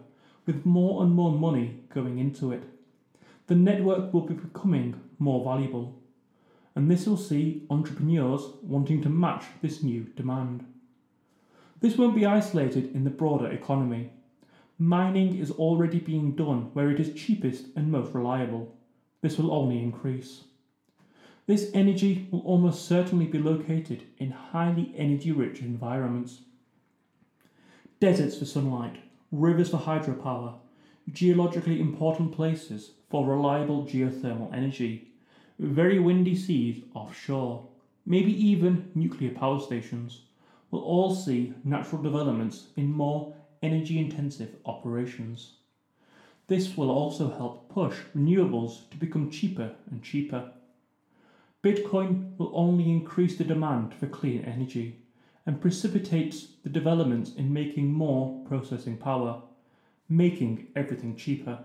with 0.47 0.67
more 0.67 1.03
and 1.03 1.13
more 1.13 1.33
money 1.33 1.81
going 1.93 2.19
into 2.19 2.53
it. 2.53 2.65
The 3.47 3.55
network 3.55 4.13
will 4.13 4.23
be 4.23 4.35
becoming 4.35 5.01
more 5.19 5.45
valuable, 5.45 6.01
and 6.75 6.91
this 6.91 7.07
will 7.07 7.17
see 7.17 7.67
entrepreneurs 7.71 8.43
wanting 8.63 9.03
to 9.03 9.09
match 9.09 9.45
this 9.63 9.83
new 9.83 10.05
demand. 10.17 10.65
This 11.81 11.97
won't 11.97 12.15
be 12.15 12.27
isolated 12.27 12.95
in 12.95 13.05
the 13.05 13.11
broader 13.11 13.51
economy. 13.51 14.11
Mining 14.79 15.39
is 15.39 15.53
already 15.53 16.01
being 16.01 16.33
done 16.33 16.71
where 16.73 16.91
it 16.91 16.99
is 16.99 17.15
cheapest 17.15 17.67
and 17.77 17.93
most 17.93 18.13
reliable. 18.13 18.77
This 19.21 19.39
will 19.39 19.53
only 19.53 19.79
increase. 19.79 20.45
This 21.47 21.71
energy 21.75 22.27
will 22.31 22.41
almost 22.41 22.87
certainly 22.87 23.27
be 23.27 23.39
located 23.39 24.05
in 24.19 24.31
highly 24.31 24.93
energy 24.97 25.31
rich 25.31 25.61
environments. 25.61 26.41
Deserts 28.01 28.39
for 28.39 28.47
sunlight, 28.47 28.97
rivers 29.31 29.71
for 29.71 29.77
hydropower, 29.77 30.55
geologically 31.13 31.81
important 31.81 32.33
places 32.33 32.93
for 33.11 33.27
reliable 33.27 33.85
geothermal 33.85 34.53
energy, 34.53 35.13
very 35.59 35.99
windy 36.01 36.35
seas 36.35 36.83
offshore, 36.95 37.65
maybe 38.07 38.33
even 38.33 38.91
nuclear 38.95 39.31
power 39.31 39.61
stations, 39.61 40.23
will 40.71 40.83
all 40.83 41.15
see 41.15 41.55
natural 41.63 42.03
developments 42.03 42.69
in 42.77 42.91
more 42.91 43.35
energy 43.65 43.99
intensive 43.99 44.57
operations. 44.67 45.55
This 46.47 46.77
will 46.77 46.91
also 46.91 47.31
help 47.31 47.71
push 47.71 47.97
renewables 48.15 48.91
to 48.91 48.99
become 48.99 49.31
cheaper 49.31 49.73
and 49.91 50.03
cheaper. 50.03 50.53
Bitcoin 51.63 52.37
will 52.37 52.53
only 52.55 52.91
increase 52.91 53.39
the 53.39 53.45
demand 53.45 53.95
for 53.95 54.07
clean 54.07 54.45
energy 54.45 55.01
and 55.47 55.63
precipitates 55.63 56.49
the 56.63 56.69
developments 56.69 57.33
in 57.35 57.53
making 57.53 57.91
more 57.91 58.45
processing 58.47 58.99
power, 58.99 59.43
making 60.09 60.67
everything 60.77 61.17
cheaper. 61.17 61.61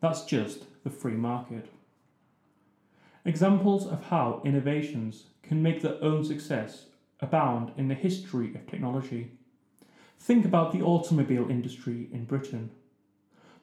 That's 0.00 0.24
just 0.24 0.64
the 0.82 0.90
free 0.90 1.16
market. 1.16 1.68
Examples 3.26 3.86
of 3.86 4.04
how 4.04 4.40
innovations 4.46 5.24
can 5.42 5.62
make 5.62 5.82
their 5.82 6.02
own 6.02 6.24
success 6.24 6.86
abound 7.20 7.72
in 7.76 7.88
the 7.88 7.94
history 7.94 8.54
of 8.54 8.66
technology. 8.66 9.32
Think 10.20 10.44
about 10.44 10.72
the 10.72 10.82
automobile 10.82 11.50
industry 11.50 12.08
in 12.12 12.26
Britain. 12.26 12.70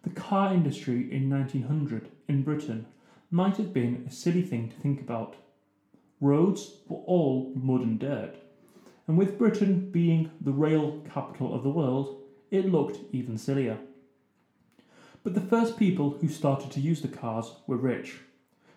The 0.03 0.09
car 0.09 0.53
industry 0.53 1.09
in 1.11 1.29
1900 1.29 2.09
in 2.27 2.43
Britain 2.43 2.87
might 3.31 3.55
have 3.57 3.71
been 3.71 4.03
a 4.05 4.11
silly 4.11 4.41
thing 4.41 4.69
to 4.69 4.75
think 4.75 4.99
about. 4.99 5.37
Roads 6.19 6.79
were 6.89 6.97
all 7.05 7.53
mud 7.55 7.81
and 7.81 7.99
dirt 7.99 8.35
and 9.07 9.17
with 9.17 9.37
Britain 9.37 9.89
being 9.89 10.31
the 10.41 10.51
rail 10.51 11.01
capital 11.11 11.53
of 11.53 11.63
the 11.63 11.69
world, 11.69 12.21
it 12.51 12.71
looked 12.71 12.99
even 13.13 13.37
sillier. 13.37 13.77
But 15.23 15.33
the 15.33 15.41
first 15.41 15.77
people 15.77 16.17
who 16.19 16.27
started 16.27 16.71
to 16.71 16.81
use 16.81 17.01
the 17.01 17.07
cars 17.07 17.51
were 17.65 17.77
rich, 17.77 18.17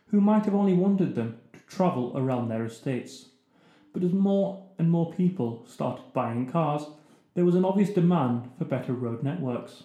who 0.07 0.21
might 0.21 0.45
have 0.45 0.55
only 0.55 0.73
wanted 0.73 1.15
them 1.15 1.39
to 1.53 1.59
travel 1.61 2.13
around 2.17 2.49
their 2.49 2.65
estates. 2.65 3.27
But 3.93 4.05
as 4.05 4.13
more 4.13 4.69
and 4.79 4.91
more 4.91 5.13
people 5.13 5.65
started 5.69 6.13
buying 6.13 6.51
cars, 6.51 6.85
there 7.41 7.47
was 7.47 7.55
an 7.55 7.65
obvious 7.65 7.89
demand 7.89 8.51
for 8.59 8.67
better 8.67 8.93
road 8.93 9.23
networks. 9.23 9.85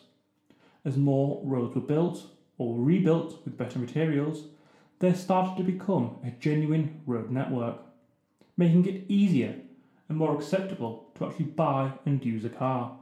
As 0.83 0.97
more 0.97 1.41
roads 1.45 1.74
were 1.74 1.79
built 1.79 2.25
or 2.57 2.83
rebuilt 2.83 3.39
with 3.45 3.57
better 3.57 3.79
materials, 3.79 4.50
there 5.00 5.15
started 5.15 5.55
to 5.55 5.63
become 5.63 6.17
a 6.21 6.31
genuine 6.31 7.00
road 7.05 7.31
network, 7.31 7.79
making 8.57 8.85
it 8.88 9.05
easier 9.07 9.55
and 10.09 10.17
more 10.17 10.35
acceptable 10.35 11.09
to 11.15 11.25
actually 11.25 11.45
buy 11.45 11.93
and 12.05 12.25
use 12.25 12.43
a 12.43 12.50
car. 12.50 13.00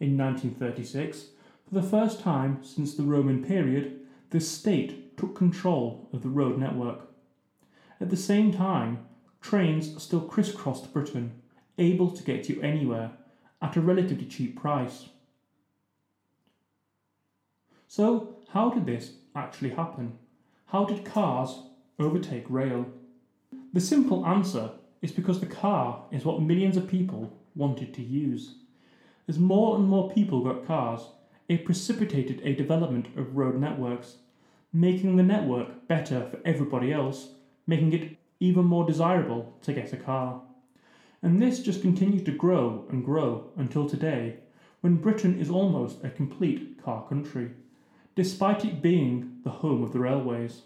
In 0.00 0.16
1936, 0.16 1.26
for 1.68 1.74
the 1.74 1.86
first 1.86 2.20
time 2.20 2.64
since 2.64 2.94
the 2.94 3.02
Roman 3.02 3.44
period, 3.44 4.00
the 4.30 4.40
state 4.40 5.18
took 5.18 5.36
control 5.36 6.08
of 6.14 6.22
the 6.22 6.30
road 6.30 6.58
network. 6.58 7.10
At 8.00 8.08
the 8.08 8.16
same 8.16 8.54
time, 8.54 9.04
trains 9.42 10.02
still 10.02 10.22
crisscrossed 10.22 10.94
Britain, 10.94 11.42
able 11.76 12.10
to 12.12 12.22
get 12.22 12.48
you 12.48 12.58
anywhere 12.62 13.10
at 13.62 13.76
a 13.76 13.80
relatively 13.80 14.26
cheap 14.26 14.60
price. 14.60 15.08
So, 17.88 18.36
how 18.48 18.70
did 18.70 18.86
this 18.86 19.12
actually 19.34 19.70
happen? 19.70 20.18
How 20.66 20.84
did 20.84 21.04
cars 21.04 21.62
overtake 21.98 22.44
rail? 22.48 22.86
The 23.72 23.80
simple 23.80 24.26
answer 24.26 24.70
is 25.02 25.12
because 25.12 25.40
the 25.40 25.46
car 25.46 26.04
is 26.10 26.24
what 26.24 26.42
millions 26.42 26.76
of 26.76 26.88
people 26.88 27.32
wanted 27.54 27.94
to 27.94 28.02
use. 28.02 28.56
As 29.28 29.38
more 29.38 29.76
and 29.76 29.86
more 29.88 30.10
people 30.10 30.42
got 30.42 30.66
cars, 30.66 31.00
it 31.48 31.64
precipitated 31.64 32.40
a 32.42 32.54
development 32.54 33.08
of 33.16 33.36
road 33.36 33.58
networks, 33.60 34.16
making 34.72 35.16
the 35.16 35.22
network 35.22 35.86
better 35.88 36.26
for 36.30 36.40
everybody 36.44 36.92
else, 36.92 37.30
making 37.66 37.92
it 37.92 38.16
even 38.40 38.64
more 38.64 38.84
desirable 38.86 39.56
to 39.62 39.72
get 39.72 39.92
a 39.92 39.96
car. 39.96 40.42
And 41.26 41.42
this 41.42 41.58
just 41.58 41.82
continued 41.82 42.24
to 42.26 42.30
grow 42.30 42.84
and 42.88 43.04
grow 43.04 43.50
until 43.56 43.88
today, 43.88 44.36
when 44.80 45.02
Britain 45.02 45.40
is 45.40 45.50
almost 45.50 46.04
a 46.04 46.08
complete 46.08 46.80
car 46.80 47.04
country, 47.08 47.50
despite 48.14 48.64
it 48.64 48.80
being 48.80 49.40
the 49.42 49.50
home 49.50 49.82
of 49.82 49.92
the 49.92 49.98
railways. 49.98 50.62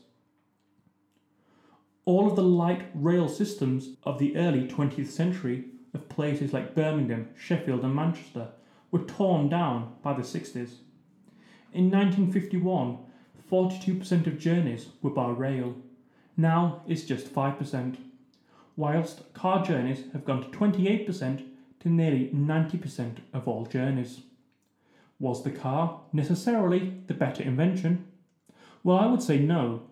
All 2.05 2.29
of 2.29 2.37
the 2.37 2.42
light 2.42 2.90
rail 2.92 3.27
systems 3.27 3.96
of 4.03 4.18
the 4.18 4.37
early 4.37 4.68
20th 4.68 5.07
century 5.07 5.64
of 5.94 6.11
places 6.11 6.53
like 6.53 6.75
Birmingham, 6.75 7.31
Sheffield, 7.38 7.83
and 7.83 7.94
Manchester 7.94 8.49
were 8.90 9.05
torn 9.05 9.49
down 9.49 9.94
by 10.03 10.12
the 10.12 10.20
60s. 10.20 10.73
In 11.73 11.90
1951, 11.90 12.99
42% 13.51 14.27
of 14.27 14.38
journeys 14.38 14.88
were 15.01 15.09
by 15.09 15.31
rail. 15.31 15.77
Now 16.37 16.83
it's 16.87 17.05
just 17.05 17.33
5%, 17.33 17.96
whilst 18.81 19.31
car 19.35 19.62
journeys 19.62 20.05
have 20.14 20.25
gone 20.25 20.40
to 20.40 20.59
28% 20.59 21.45
to 21.81 21.88
nearly 21.90 22.31
90% 22.35 23.19
of 23.35 23.47
all 23.47 23.66
journeys. 23.66 24.23
Was 25.19 25.45
the 25.45 25.51
car 25.51 26.01
necessarily 26.14 26.95
the 27.07 27.12
better 27.12 27.43
invention? 27.43 28.07
Well, 28.83 28.97
I 28.97 29.05
would 29.05 29.23
say 29.23 29.38
no, 29.38 29.83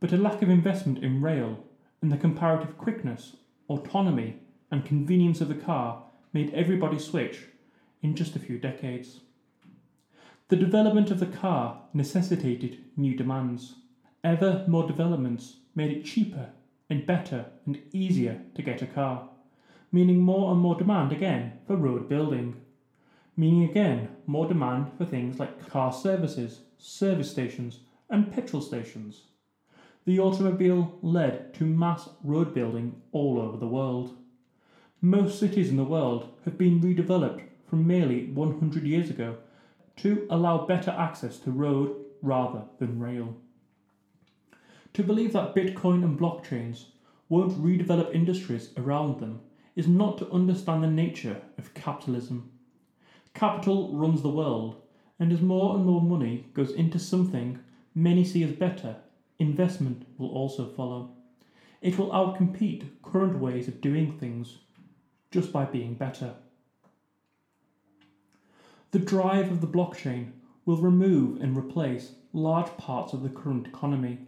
but 0.00 0.14
a 0.14 0.16
lack 0.16 0.40
of 0.40 0.48
investment 0.48 1.04
in 1.04 1.20
rail 1.20 1.62
and 2.00 2.10
the 2.10 2.16
comparative 2.16 2.78
quickness, 2.78 3.36
autonomy, 3.68 4.38
and 4.70 4.82
convenience 4.82 5.42
of 5.42 5.48
the 5.48 5.54
car 5.54 6.04
made 6.32 6.54
everybody 6.54 6.98
switch 6.98 7.48
in 8.00 8.14
just 8.14 8.34
a 8.34 8.38
few 8.38 8.58
decades. 8.58 9.20
The 10.48 10.56
development 10.56 11.10
of 11.10 11.20
the 11.20 11.26
car 11.26 11.82
necessitated 11.92 12.78
new 12.96 13.14
demands. 13.14 13.74
Ever 14.24 14.64
more 14.66 14.86
developments 14.86 15.56
made 15.74 15.92
it 15.92 16.06
cheaper 16.06 16.48
and 16.90 17.06
better 17.06 17.46
and 17.66 17.80
easier 17.92 18.40
to 18.54 18.62
get 18.62 18.82
a 18.82 18.86
car, 18.86 19.28
meaning 19.92 20.20
more 20.20 20.52
and 20.52 20.60
more 20.60 20.74
demand 20.74 21.12
again 21.12 21.52
for 21.66 21.76
road 21.76 22.08
building, 22.08 22.56
meaning 23.36 23.68
again 23.68 24.08
more 24.26 24.46
demand 24.46 24.90
for 24.96 25.04
things 25.04 25.38
like 25.38 25.68
car 25.68 25.92
services, 25.92 26.60
service 26.78 27.30
stations, 27.30 27.80
and 28.10 28.32
petrol 28.32 28.62
stations. 28.62 29.22
The 30.04 30.18
automobile 30.18 30.98
led 31.02 31.52
to 31.54 31.64
mass 31.64 32.08
road 32.24 32.54
building 32.54 33.02
all 33.12 33.38
over 33.38 33.58
the 33.58 33.66
world. 33.66 34.16
Most 35.00 35.38
cities 35.38 35.68
in 35.68 35.76
the 35.76 35.84
world 35.84 36.30
have 36.44 36.56
been 36.56 36.80
redeveloped 36.80 37.42
from 37.68 37.86
merely 37.86 38.30
100 38.30 38.84
years 38.84 39.10
ago 39.10 39.36
to 39.96 40.26
allow 40.30 40.66
better 40.66 40.90
access 40.92 41.38
to 41.40 41.50
road 41.50 41.94
rather 42.22 42.62
than 42.78 42.98
rail. 42.98 43.36
To 44.98 45.04
believe 45.04 45.32
that 45.34 45.54
Bitcoin 45.54 46.02
and 46.02 46.18
blockchains 46.18 46.86
won't 47.28 47.52
redevelop 47.52 48.12
industries 48.12 48.70
around 48.76 49.20
them 49.20 49.38
is 49.76 49.86
not 49.86 50.18
to 50.18 50.30
understand 50.32 50.82
the 50.82 50.90
nature 50.90 51.40
of 51.56 51.72
capitalism. 51.72 52.50
Capital 53.32 53.96
runs 53.96 54.22
the 54.22 54.28
world, 54.28 54.82
and 55.20 55.32
as 55.32 55.40
more 55.40 55.76
and 55.76 55.86
more 55.86 56.02
money 56.02 56.46
goes 56.52 56.72
into 56.72 56.98
something 56.98 57.60
many 57.94 58.24
see 58.24 58.42
as 58.42 58.50
better, 58.50 58.96
investment 59.38 60.04
will 60.18 60.30
also 60.30 60.66
follow. 60.66 61.12
It 61.80 61.96
will 61.96 62.10
outcompete 62.10 62.88
current 63.00 63.38
ways 63.38 63.68
of 63.68 63.80
doing 63.80 64.18
things 64.18 64.58
just 65.30 65.52
by 65.52 65.64
being 65.64 65.94
better. 65.94 66.34
The 68.90 68.98
drive 68.98 69.52
of 69.52 69.60
the 69.60 69.68
blockchain 69.68 70.32
will 70.66 70.78
remove 70.78 71.40
and 71.40 71.56
replace 71.56 72.14
large 72.32 72.76
parts 72.78 73.12
of 73.12 73.22
the 73.22 73.28
current 73.28 73.68
economy 73.68 74.18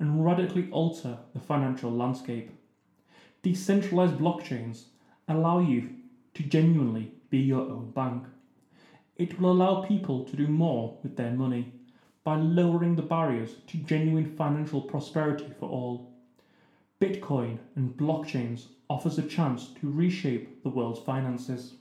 and 0.00 0.24
radically 0.24 0.68
alter 0.72 1.18
the 1.34 1.40
financial 1.40 1.92
landscape. 1.92 2.50
Decentralized 3.42 4.14
blockchains 4.14 4.84
allow 5.28 5.60
you 5.60 5.90
to 6.34 6.42
genuinely 6.42 7.12
be 7.30 7.38
your 7.38 7.60
own 7.60 7.92
bank. 7.92 8.24
It 9.16 9.38
will 9.38 9.52
allow 9.52 9.82
people 9.82 10.24
to 10.24 10.36
do 10.36 10.48
more 10.48 10.98
with 11.02 11.16
their 11.16 11.30
money 11.30 11.72
by 12.24 12.36
lowering 12.36 12.96
the 12.96 13.02
barriers 13.02 13.56
to 13.68 13.76
genuine 13.76 14.34
financial 14.36 14.80
prosperity 14.80 15.52
for 15.58 15.68
all. 15.68 16.10
Bitcoin 17.00 17.58
and 17.76 17.96
blockchains 17.96 18.66
offers 18.88 19.18
a 19.18 19.22
chance 19.22 19.68
to 19.80 19.90
reshape 19.90 20.62
the 20.62 20.68
world's 20.68 21.00
finances. 21.00 21.74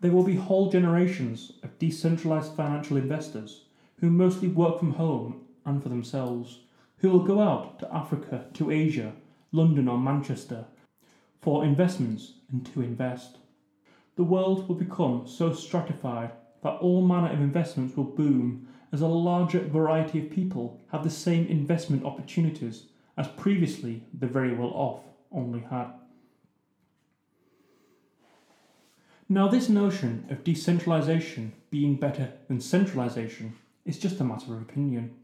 There 0.00 0.12
will 0.12 0.22
be 0.22 0.36
whole 0.36 0.70
generations 0.70 1.52
of 1.62 1.78
decentralized 1.78 2.54
financial 2.54 2.96
investors 2.96 3.64
who 4.00 4.10
mostly 4.10 4.48
work 4.48 4.78
from 4.78 4.92
home 4.92 5.42
and 5.64 5.82
for 5.82 5.88
themselves, 5.88 6.60
who 7.04 7.10
will 7.10 7.18
go 7.18 7.38
out 7.38 7.78
to 7.78 7.94
Africa, 7.94 8.46
to 8.54 8.70
Asia, 8.70 9.12
London, 9.52 9.88
or 9.88 9.98
Manchester 9.98 10.64
for 11.42 11.62
investments 11.62 12.32
and 12.50 12.64
to 12.72 12.80
invest. 12.80 13.36
The 14.16 14.24
world 14.24 14.66
will 14.66 14.74
become 14.74 15.26
so 15.26 15.52
stratified 15.52 16.30
that 16.62 16.78
all 16.80 17.06
manner 17.06 17.30
of 17.30 17.42
investments 17.42 17.94
will 17.94 18.04
boom 18.04 18.68
as 18.90 19.02
a 19.02 19.06
larger 19.06 19.60
variety 19.60 20.24
of 20.24 20.30
people 20.30 20.80
have 20.92 21.04
the 21.04 21.10
same 21.10 21.46
investment 21.46 22.06
opportunities 22.06 22.84
as 23.18 23.28
previously 23.28 24.02
the 24.18 24.26
very 24.26 24.54
well 24.54 24.72
off 24.72 25.02
only 25.30 25.60
had. 25.60 25.88
Now, 29.28 29.46
this 29.46 29.68
notion 29.68 30.26
of 30.30 30.42
decentralization 30.42 31.52
being 31.68 31.96
better 31.96 32.32
than 32.48 32.62
centralization 32.62 33.56
is 33.84 33.98
just 33.98 34.20
a 34.20 34.24
matter 34.24 34.54
of 34.54 34.62
opinion. 34.62 35.16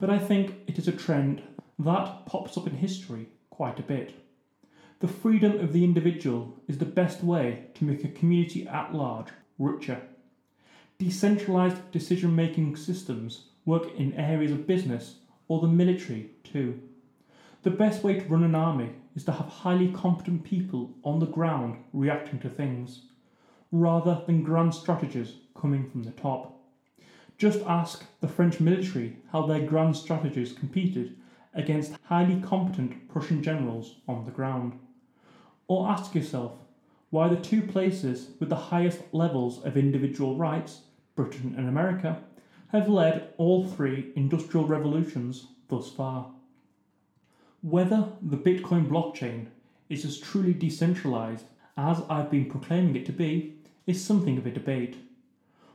But 0.00 0.10
I 0.10 0.18
think 0.18 0.54
it 0.66 0.78
is 0.78 0.88
a 0.88 0.92
trend 0.92 1.42
that 1.78 2.26
pops 2.26 2.56
up 2.56 2.66
in 2.66 2.74
history 2.74 3.28
quite 3.50 3.78
a 3.78 3.82
bit. 3.82 4.14
The 4.98 5.08
freedom 5.08 5.60
of 5.60 5.72
the 5.72 5.84
individual 5.84 6.58
is 6.66 6.78
the 6.78 6.84
best 6.84 7.22
way 7.22 7.66
to 7.74 7.84
make 7.84 8.02
a 8.04 8.08
community 8.08 8.66
at 8.66 8.94
large 8.94 9.28
richer 9.58 10.00
Decentralized 11.00 11.90
decision 11.92 12.36
making 12.36 12.76
systems 12.76 13.46
work 13.64 13.90
in 13.96 14.12
areas 14.12 14.52
of 14.52 14.66
business 14.66 15.14
or 15.48 15.62
the 15.62 15.66
military 15.66 16.32
too. 16.44 16.78
The 17.62 17.70
best 17.70 18.04
way 18.04 18.20
to 18.20 18.28
run 18.28 18.44
an 18.44 18.54
army 18.54 18.90
is 19.16 19.24
to 19.24 19.32
have 19.32 19.46
highly 19.46 19.88
competent 19.92 20.44
people 20.44 20.90
on 21.02 21.18
the 21.18 21.24
ground 21.24 21.82
reacting 21.94 22.38
to 22.40 22.50
things, 22.50 23.06
rather 23.72 24.22
than 24.26 24.42
grand 24.42 24.74
strategies 24.74 25.36
coming 25.58 25.88
from 25.88 26.02
the 26.02 26.10
top. 26.10 26.59
Just 27.40 27.60
ask 27.66 28.04
the 28.20 28.28
French 28.28 28.60
military 28.60 29.16
how 29.32 29.46
their 29.46 29.66
grand 29.66 29.96
strategies 29.96 30.52
competed 30.52 31.16
against 31.54 31.96
highly 32.04 32.38
competent 32.42 33.08
Prussian 33.08 33.42
generals 33.42 33.96
on 34.06 34.26
the 34.26 34.30
ground. 34.30 34.78
Or 35.66 35.88
ask 35.88 36.14
yourself 36.14 36.52
why 37.08 37.28
the 37.28 37.40
two 37.40 37.62
places 37.62 38.32
with 38.38 38.50
the 38.50 38.66
highest 38.70 39.00
levels 39.12 39.64
of 39.64 39.78
individual 39.78 40.36
rights 40.36 40.82
Britain, 41.16 41.54
and 41.56 41.66
America, 41.66 42.22
have 42.72 42.88
led 42.88 43.32
all 43.38 43.66
three 43.66 44.12
industrial 44.14 44.66
revolutions 44.66 45.46
thus 45.68 45.90
far. 45.90 46.30
Whether 47.62 48.08
the 48.22 48.36
Bitcoin 48.36 48.86
blockchain 48.86 49.46
is 49.88 50.04
as 50.04 50.18
truly 50.18 50.54
decentralized 50.54 51.46
as 51.76 52.02
I've 52.08 52.30
been 52.30 52.50
proclaiming 52.50 52.96
it 52.96 53.06
to 53.06 53.12
be 53.12 53.56
is 53.86 54.04
something 54.04 54.38
of 54.38 54.46
a 54.46 54.50
debate. 54.50 54.96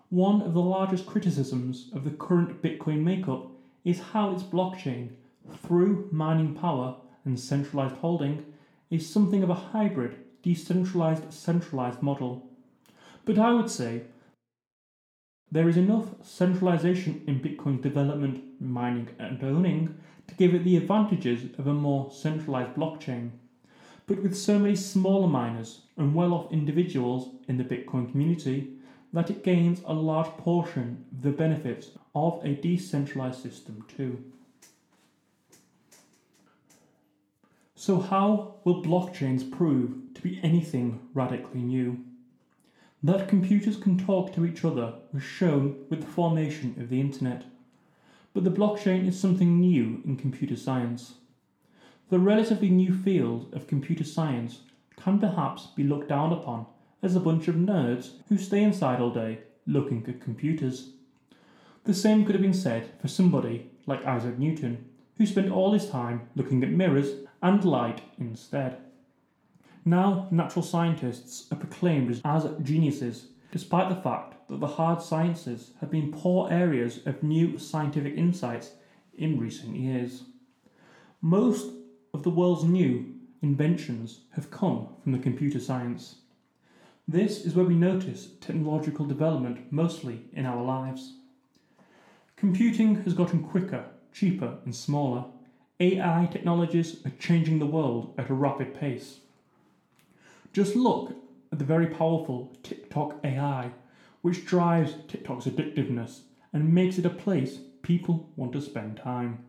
One 0.10 0.42
of 0.44 0.54
the 0.54 0.62
largest 0.62 1.08
criticisms 1.08 1.90
of 1.94 2.04
the 2.04 2.12
current 2.12 2.62
Bitcoin 2.62 3.02
makeup 3.02 3.50
is 3.84 4.00
how 4.00 4.32
its 4.32 4.44
blockchain, 4.44 5.10
through 5.64 6.10
mining 6.12 6.54
power 6.54 6.98
and 7.24 7.40
centralized 7.40 7.98
holding, 7.98 8.46
is 8.92 9.10
something 9.10 9.42
of 9.42 9.50
a 9.50 9.56
hybrid, 9.56 10.18
decentralized, 10.44 11.34
centralized 11.34 12.04
model. 12.04 12.48
But 13.26 13.40
I 13.40 13.52
would 13.52 13.70
say 13.70 14.04
there 15.52 15.68
is 15.68 15.78
enough 15.78 16.24
centralization 16.24 17.24
in 17.26 17.40
Bitcoin's 17.40 17.82
development, 17.82 18.44
mining, 18.62 19.10
and 19.18 19.44
owning 19.44 19.98
to 20.28 20.36
give 20.36 20.54
it 20.54 20.64
the 20.64 20.78
advantages 20.78 21.50
of 21.58 21.66
a 21.66 21.74
more 21.74 22.12
centralized 22.12 22.76
blockchain. 22.76 23.32
But 24.06 24.22
with 24.22 24.38
so 24.38 24.60
many 24.60 24.76
smaller 24.76 25.28
miners 25.28 25.82
and 25.98 26.14
well 26.14 26.34
off 26.34 26.52
individuals 26.52 27.36
in 27.48 27.58
the 27.58 27.64
Bitcoin 27.64 28.12
community, 28.12 28.75
that 29.16 29.30
it 29.30 29.46
gains 29.46 29.82
a 29.86 29.94
large 29.94 30.28
portion 30.38 31.06
of 31.14 31.22
the 31.22 31.32
benefits 31.32 31.92
of 32.14 32.38
a 32.44 32.54
decentralized 32.56 33.42
system 33.42 33.86
too. 33.96 34.22
So, 37.76 38.02
how 38.02 38.56
will 38.66 38.84
blockchains 38.84 39.50
prove 39.50 40.14
to 40.16 40.22
be 40.22 40.42
anything 40.44 41.00
radically 41.14 41.62
new? 41.62 42.04
That 43.02 43.30
computers 43.30 43.78
can 43.78 43.98
talk 43.98 44.34
to 44.34 44.46
each 44.46 44.66
other 44.66 44.96
was 45.14 45.24
shown 45.24 45.78
with 45.90 46.02
the 46.02 46.08
formation 46.08 46.76
of 46.78 46.90
the 46.90 47.00
internet. 47.00 47.46
But 48.34 48.44
the 48.44 48.52
blockchain 48.52 49.08
is 49.08 49.18
something 49.18 49.62
new 49.62 50.02
in 50.04 50.18
computer 50.18 50.58
science. 50.58 51.14
The 52.10 52.20
relatively 52.20 52.70
new 52.70 52.94
field 52.94 53.54
of 53.54 53.66
computer 53.66 54.04
science 54.04 54.60
can 54.98 55.20
perhaps 55.20 55.68
be 55.68 55.86
looked 55.86 56.10
down 56.10 56.34
upon 56.34 56.66
as 57.06 57.16
a 57.16 57.20
bunch 57.20 57.48
of 57.48 57.56
nerds 57.56 58.14
who 58.30 58.38
stay 58.38 58.64
inside 58.64 59.00
all 59.00 59.12
day 59.12 59.38
looking 59.68 60.04
at 60.08 60.20
computers. 60.20 60.90
The 61.84 61.94
same 61.94 62.26
could 62.26 62.34
have 62.34 62.42
been 62.42 62.54
said 62.54 62.90
for 63.00 63.08
somebody 63.08 63.70
like 63.86 64.04
Isaac 64.06 64.40
Newton, 64.40 64.86
who 65.18 65.28
spent 65.28 65.52
all 65.52 65.72
his 65.72 65.88
time 65.88 66.28
looking 66.36 66.64
at 66.64 66.72
mirrors 66.72 67.12
and 67.44 67.64
light 67.64 68.02
instead. 68.18 68.78
Now, 69.86 70.28
natural 70.32 70.64
scientists 70.64 71.46
are 71.52 71.58
proclaimed 71.58 72.22
as 72.26 72.50
geniuses, 72.64 73.28
despite 73.52 73.90
the 73.90 74.02
fact 74.02 74.50
that 74.50 74.60
the 74.60 74.66
hard 74.66 75.00
sciences 75.00 75.74
have 75.82 75.92
been 75.92 76.12
poor 76.12 76.52
areas 76.52 77.06
of 77.06 77.22
new 77.22 77.60
scientific 77.60 78.18
insights 78.18 78.72
in 79.16 79.40
recent 79.40 79.76
years. 79.76 80.24
Most 81.22 81.72
of 82.16 82.24
the 82.24 82.32
world's 82.32 82.64
new 82.64 83.14
inventions 83.44 84.22
have 84.32 84.50
come 84.50 84.88
from 85.04 85.12
the 85.12 85.20
computer 85.20 85.60
science. 85.60 86.16
This 87.08 87.46
is 87.46 87.54
where 87.54 87.66
we 87.66 87.76
notice 87.76 88.30
technological 88.42 89.06
development 89.06 89.72
mostly 89.72 90.22
in 90.34 90.48
our 90.48 90.64
lives. 90.64 91.14
Computing 92.36 93.04
has 93.04 93.14
gotten 93.14 93.44
quicker, 93.44 93.86
cheaper, 94.12 94.58
and 94.66 94.76
smaller. 94.76 95.26
AI 95.80 96.28
technologies 96.32 97.06
are 97.06 97.12
changing 97.20 97.60
the 97.60 97.68
world 97.68 98.16
at 98.18 98.32
a 98.32 98.34
rapid 98.34 98.74
pace. 98.74 99.20
Just 100.52 100.76
look 100.76 101.16
at 101.52 101.60
the 101.60 101.66
very 101.66 101.86
powerful 101.86 102.58
TikTok 102.64 103.20
AI, 103.24 103.72
which 104.24 104.46
drives 104.46 104.96
TikTok's 105.08 105.46
addictiveness 105.46 106.22
and 106.54 106.74
makes 106.74 106.98
it 106.98 107.06
a 107.06 107.10
place 107.12 107.60
people 107.84 108.32
want 108.36 108.52
to 108.54 108.62
spend 108.62 108.98
time. 108.98 109.46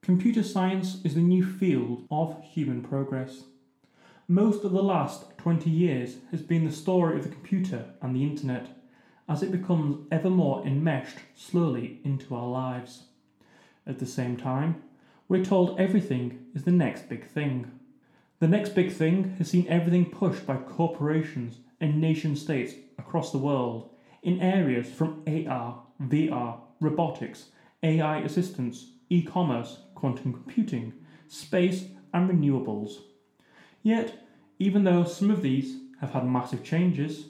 Computer 0.00 0.44
science 0.44 1.00
is 1.02 1.14
the 1.14 1.20
new 1.20 1.44
field 1.44 2.06
of 2.08 2.40
human 2.44 2.82
progress. 2.82 3.42
Most 4.30 4.62
of 4.62 4.72
the 4.72 4.82
last 4.82 5.38
20 5.38 5.70
years 5.70 6.16
has 6.32 6.42
been 6.42 6.66
the 6.66 6.70
story 6.70 7.16
of 7.16 7.22
the 7.22 7.30
computer 7.30 7.86
and 8.02 8.14
the 8.14 8.24
internet 8.24 8.68
as 9.26 9.42
it 9.42 9.50
becomes 9.50 10.06
ever 10.12 10.28
more 10.28 10.62
enmeshed 10.66 11.16
slowly 11.34 12.02
into 12.04 12.34
our 12.34 12.46
lives. 12.46 13.04
At 13.86 14.00
the 14.00 14.06
same 14.06 14.36
time, 14.36 14.82
we're 15.28 15.42
told 15.42 15.80
everything 15.80 16.44
is 16.54 16.64
the 16.64 16.70
next 16.70 17.08
big 17.08 17.26
thing. 17.26 17.70
The 18.38 18.48
next 18.48 18.74
big 18.74 18.92
thing 18.92 19.34
has 19.38 19.48
seen 19.48 19.66
everything 19.66 20.10
pushed 20.10 20.44
by 20.44 20.56
corporations 20.56 21.60
and 21.80 21.98
nation 21.98 22.36
states 22.36 22.74
across 22.98 23.32
the 23.32 23.38
world 23.38 23.88
in 24.22 24.42
areas 24.42 24.90
from 24.90 25.22
AR, 25.26 25.84
VR, 26.02 26.60
robotics, 26.82 27.46
AI 27.82 28.18
assistance, 28.18 28.90
e 29.08 29.22
commerce, 29.22 29.78
quantum 29.94 30.34
computing, 30.34 30.92
space, 31.28 31.86
and 32.12 32.28
renewables. 32.28 32.98
Yet, 33.82 34.26
even 34.58 34.84
though 34.84 35.04
some 35.04 35.30
of 35.30 35.42
these 35.42 35.78
have 36.00 36.10
had 36.10 36.26
massive 36.26 36.62
changes 36.62 37.26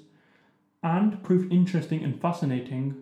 and 0.82 1.22
prove 1.22 1.50
interesting 1.52 2.02
and 2.04 2.20
fascinating, 2.20 2.96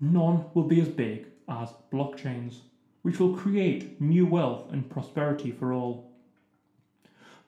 none 0.00 0.44
will 0.54 0.64
be 0.64 0.80
as 0.80 0.88
big 0.88 1.26
as 1.48 1.72
blockchains, 1.92 2.58
which 3.02 3.18
will 3.18 3.36
create 3.36 4.00
new 4.00 4.26
wealth 4.26 4.72
and 4.72 4.88
prosperity 4.88 5.50
for 5.50 5.72
all. 5.72 6.10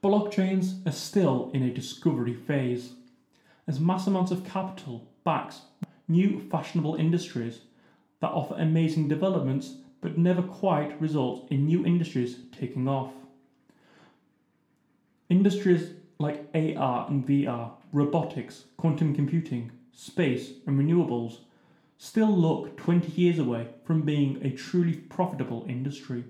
Blockchains 0.03 0.87
are 0.87 0.93
still 0.93 1.51
in 1.55 1.63
a 1.63 1.73
discovery 1.73 2.35
phase, 2.35 2.95
as 3.67 3.79
mass 3.79 4.07
amounts 4.07 4.33
of 4.33 4.45
capital 4.45 5.09
backs 5.25 5.63
new 6.09 6.41
fashionable 6.51 6.97
industries 6.97 7.61
that 8.21 8.31
offer 8.31 8.55
amazing 8.55 9.09
developments 9.09 9.77
but 10.01 10.19
never 10.19 10.43
quite 10.43 11.01
result 11.01 11.47
in 11.51 11.65
new 11.65 11.87
industries 11.87 12.39
taking 12.51 12.89
off. 12.89 13.13
Industries 15.33 15.95
like 16.19 16.47
AR 16.53 17.07
and 17.09 17.27
VR, 17.27 17.71
robotics, 17.91 18.65
quantum 18.77 19.15
computing, 19.15 19.73
space, 19.91 20.51
and 20.67 20.79
renewables 20.79 21.39
still 21.97 22.31
look 22.31 22.77
20 22.77 23.11
years 23.13 23.39
away 23.39 23.69
from 23.83 24.03
being 24.03 24.45
a 24.45 24.51
truly 24.51 24.93
profitable 24.93 25.65
industry. 25.67 26.25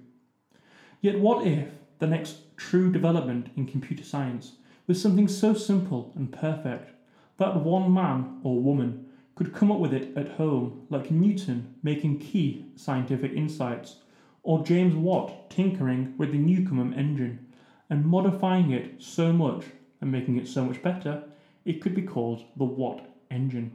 Yet, 1.01 1.19
what 1.19 1.45
if 1.45 1.67
the 1.99 2.07
next 2.07 2.57
true 2.57 2.93
development 2.93 3.51
in 3.57 3.67
computer 3.67 4.05
science 4.05 4.53
was 4.87 5.03
something 5.03 5.27
so 5.27 5.53
simple 5.53 6.13
and 6.15 6.31
perfect 6.31 6.93
that 7.39 7.57
one 7.57 7.93
man 7.93 8.39
or 8.45 8.63
woman 8.63 9.07
could 9.35 9.53
come 9.53 9.73
up 9.73 9.81
with 9.81 9.93
it 9.93 10.17
at 10.17 10.37
home, 10.37 10.87
like 10.91 11.11
Newton 11.11 11.75
making 11.83 12.21
key 12.21 12.67
scientific 12.77 13.33
insights, 13.33 13.97
or 14.45 14.63
James 14.65 14.95
Watt 14.95 15.51
tinkering 15.51 16.15
with 16.19 16.31
the 16.31 16.39
Newcomen 16.39 16.95
engine 16.95 17.49
and 17.93 18.07
modifying 18.07 18.71
it 18.71 19.03
so 19.03 19.35
much 19.35 19.67
and 20.01 20.11
making 20.11 20.39
it 20.39 20.49
so 20.49 20.65
much 20.65 20.83
better, 20.83 21.23
it 21.67 21.83
could 21.83 21.95
be 21.95 22.01
called 22.01 22.43
the 22.57 22.65
Watt 22.65 23.05
engine. 23.31 23.71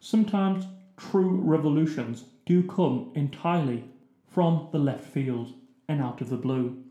Sometimes 0.00 0.66
true 0.96 1.36
revolutions 1.36 2.24
do 2.46 2.64
come 2.64 3.12
entirely 3.14 3.84
from 4.26 4.66
the 4.72 4.78
left 4.80 5.04
field 5.04 5.52
and 5.86 6.02
out 6.02 6.20
of 6.20 6.30
the 6.30 6.36
blue. 6.36 6.82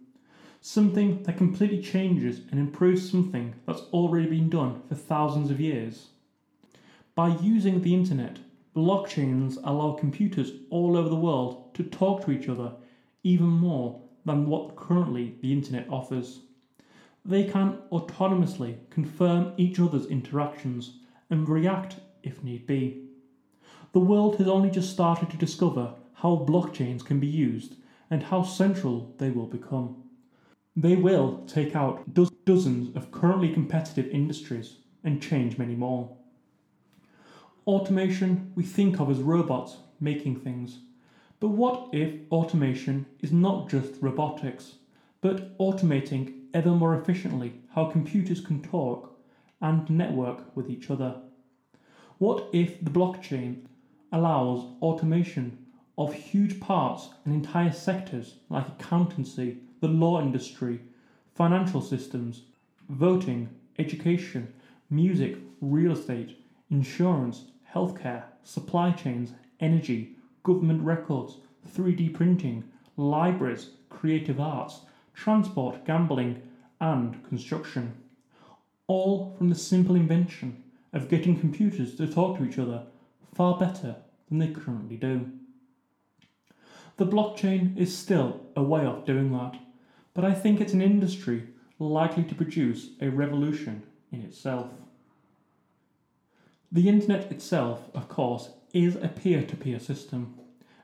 Something 0.62 1.22
that 1.24 1.36
completely 1.36 1.82
changes 1.82 2.40
and 2.50 2.62
improves 2.62 3.12
something 3.12 3.54
that's 3.66 3.82
already 3.92 4.30
been 4.30 4.50
done 4.50 4.84
for 4.88 4.96
thousands 4.96 5.52
of 5.52 5.60
years. 5.60 6.08
By 7.14 7.36
using 7.42 7.82
the 7.82 7.94
internet, 7.94 8.40
blockchains 8.74 9.58
allow 9.66 9.96
computers 9.96 10.50
all 10.70 10.96
over 10.96 11.10
the 11.10 11.16
world 11.16 11.76
to 11.76 11.84
talk 11.84 12.24
to 12.24 12.32
each 12.32 12.48
other 12.48 12.72
even 13.22 13.48
more 13.48 14.07
than 14.28 14.46
what 14.46 14.76
currently 14.76 15.36
the 15.42 15.52
internet 15.52 15.88
offers. 15.90 16.42
They 17.26 17.46
can 17.46 17.80
autonomously 17.92 18.76
confirm 18.90 19.54
each 19.58 19.80
other's 19.80 20.06
interactions 20.06 21.00
and 21.30 21.50
react 21.50 21.96
if 22.24 22.44
need 22.44 22.68
be. 22.68 23.06
The 23.94 24.00
world 24.02 24.36
has 24.36 24.48
only 24.48 24.70
just 24.70 24.92
started 24.92 25.30
to 25.32 25.38
discover 25.38 25.96
how 26.16 26.46
blockchains 26.48 27.04
can 27.04 27.20
be 27.20 27.28
used 27.28 27.76
and 28.12 28.24
how 28.24 28.44
central 28.44 29.16
they 29.18 29.32
will 29.32 29.48
become. 29.48 30.04
They 30.76 30.96
will 30.96 31.44
take 31.48 31.76
out 31.76 32.14
do- 32.14 32.30
dozens 32.46 32.96
of 32.96 33.12
currently 33.12 33.52
competitive 33.54 34.08
industries 34.08 34.78
and 35.04 35.22
change 35.22 35.58
many 35.58 35.76
more. 35.76 36.16
Automation 37.66 38.52
we 38.56 38.64
think 38.64 39.00
of 39.00 39.10
as 39.10 39.20
robots 39.20 39.78
making 40.00 40.36
things. 40.42 40.80
But 41.40 41.50
what 41.50 41.90
if 41.94 42.32
automation 42.32 43.06
is 43.20 43.32
not 43.32 43.70
just 43.70 44.02
robotics, 44.02 44.76
but 45.22 45.56
automating 45.60 46.46
ever 46.54 46.72
more 46.72 47.00
efficiently 47.00 47.62
how 47.74 47.86
computers 47.86 48.42
can 48.42 48.62
talk 48.64 49.16
and 49.62 49.88
network 49.88 50.56
with 50.56 50.70
each 50.70 50.90
other? 50.90 51.22
What 52.18 52.50
if 52.54 52.84
the 52.84 52.90
blockchain 52.90 53.66
allows 54.12 54.66
automation 54.82 55.60
of 55.96 56.14
huge 56.14 56.60
parts 56.60 57.10
and 57.24 57.34
entire 57.36 57.72
sectors 57.72 58.36
like 58.50 58.68
accountancy, 58.68 59.58
the 59.80 59.88
law 59.88 60.20
industry, 60.20 60.82
financial 61.36 61.82
systems, 61.82 62.44
voting, 62.90 63.50
education, 63.78 64.54
music, 64.90 65.38
real 65.62 65.92
estate, 65.92 66.40
insurance, 66.72 67.52
healthcare, 67.72 68.24
supply 68.44 68.92
chains, 68.92 69.34
energy, 69.60 70.17
government 70.48 70.82
records, 70.82 71.40
3D 71.76 72.14
printing, 72.14 72.64
libraries, 72.96 73.72
creative 73.90 74.40
arts, 74.40 74.80
transport, 75.14 75.86
gambling, 75.86 76.42
and 76.80 77.22
construction. 77.28 77.94
All 78.88 79.36
from 79.38 79.50
the 79.50 79.56
simple 79.56 79.98
invention 79.98 80.64
of 80.94 81.10
getting 81.10 81.38
computers 81.38 81.96
to 81.96 82.08
talk 82.08 82.38
to 82.38 82.46
each 82.46 82.58
other 82.58 82.84
far 83.36 83.60
better 83.60 83.98
than 84.30 84.40
they 84.40 84.48
currently 84.48 84.96
do. 84.96 85.30
The 86.96 87.06
blockchain 87.06 87.78
is 87.78 87.96
still 87.96 88.40
a 88.56 88.64
way 88.64 88.86
off 88.86 89.06
doing 89.06 89.34
that, 89.34 89.60
but 90.14 90.24
I 90.24 90.34
think 90.34 90.62
it's 90.62 90.74
an 90.74 90.82
industry 90.82 91.44
likely 91.78 92.24
to 92.24 92.36
produce 92.36 92.92
a 93.02 93.10
revolution 93.10 93.84
in 94.14 94.22
itself. 94.22 94.70
The 96.72 96.88
internet 96.88 97.32
itself, 97.34 97.90
of 97.94 98.08
course, 98.08 98.50
is 98.86 98.96
a 98.96 99.08
peer 99.08 99.42
to 99.42 99.56
peer 99.56 99.80
system, 99.80 100.36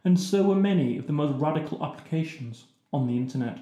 and 0.03 0.19
so 0.19 0.51
are 0.51 0.55
many 0.55 0.97
of 0.97 1.05
the 1.05 1.13
most 1.13 1.39
radical 1.39 1.83
applications 1.85 2.65
on 2.91 3.07
the 3.07 3.15
internet. 3.15 3.59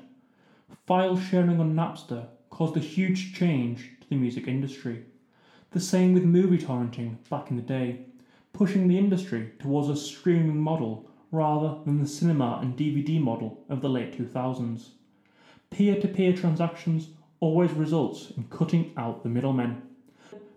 File 0.87 1.17
sharing 1.17 1.59
on 1.59 1.73
Napster 1.73 2.27
caused 2.49 2.77
a 2.77 2.79
huge 2.79 3.33
change 3.33 3.91
to 3.99 4.09
the 4.09 4.15
music 4.15 4.47
industry. 4.47 5.03
The 5.71 5.79
same 5.79 6.13
with 6.13 6.23
movie 6.23 6.57
torrenting 6.57 7.17
back 7.29 7.49
in 7.49 7.57
the 7.57 7.61
day, 7.61 8.05
pushing 8.53 8.87
the 8.87 8.97
industry 8.97 9.51
towards 9.59 9.89
a 9.89 9.95
streaming 9.95 10.59
model 10.59 11.09
rather 11.31 11.79
than 11.85 11.99
the 11.99 12.07
cinema 12.07 12.59
and 12.61 12.77
DVD 12.77 13.21
model 13.21 13.63
of 13.69 13.81
the 13.81 13.89
late 13.89 14.17
2000s. 14.17 14.89
Peer 15.69 15.99
to 15.99 16.07
peer 16.07 16.33
transactions 16.33 17.09
always 17.39 17.71
results 17.71 18.31
in 18.37 18.43
cutting 18.45 18.93
out 18.97 19.23
the 19.23 19.29
middlemen. 19.29 19.81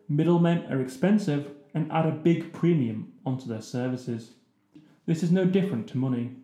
Middlemen 0.08 0.66
are 0.70 0.80
expensive 0.80 1.53
and 1.74 1.90
add 1.90 2.06
a 2.06 2.12
big 2.12 2.52
premium 2.52 3.12
onto 3.26 3.46
their 3.46 3.60
services. 3.60 4.30
This 5.06 5.22
is 5.22 5.32
no 5.32 5.44
different 5.44 5.88
to 5.88 5.98
money. 5.98 6.36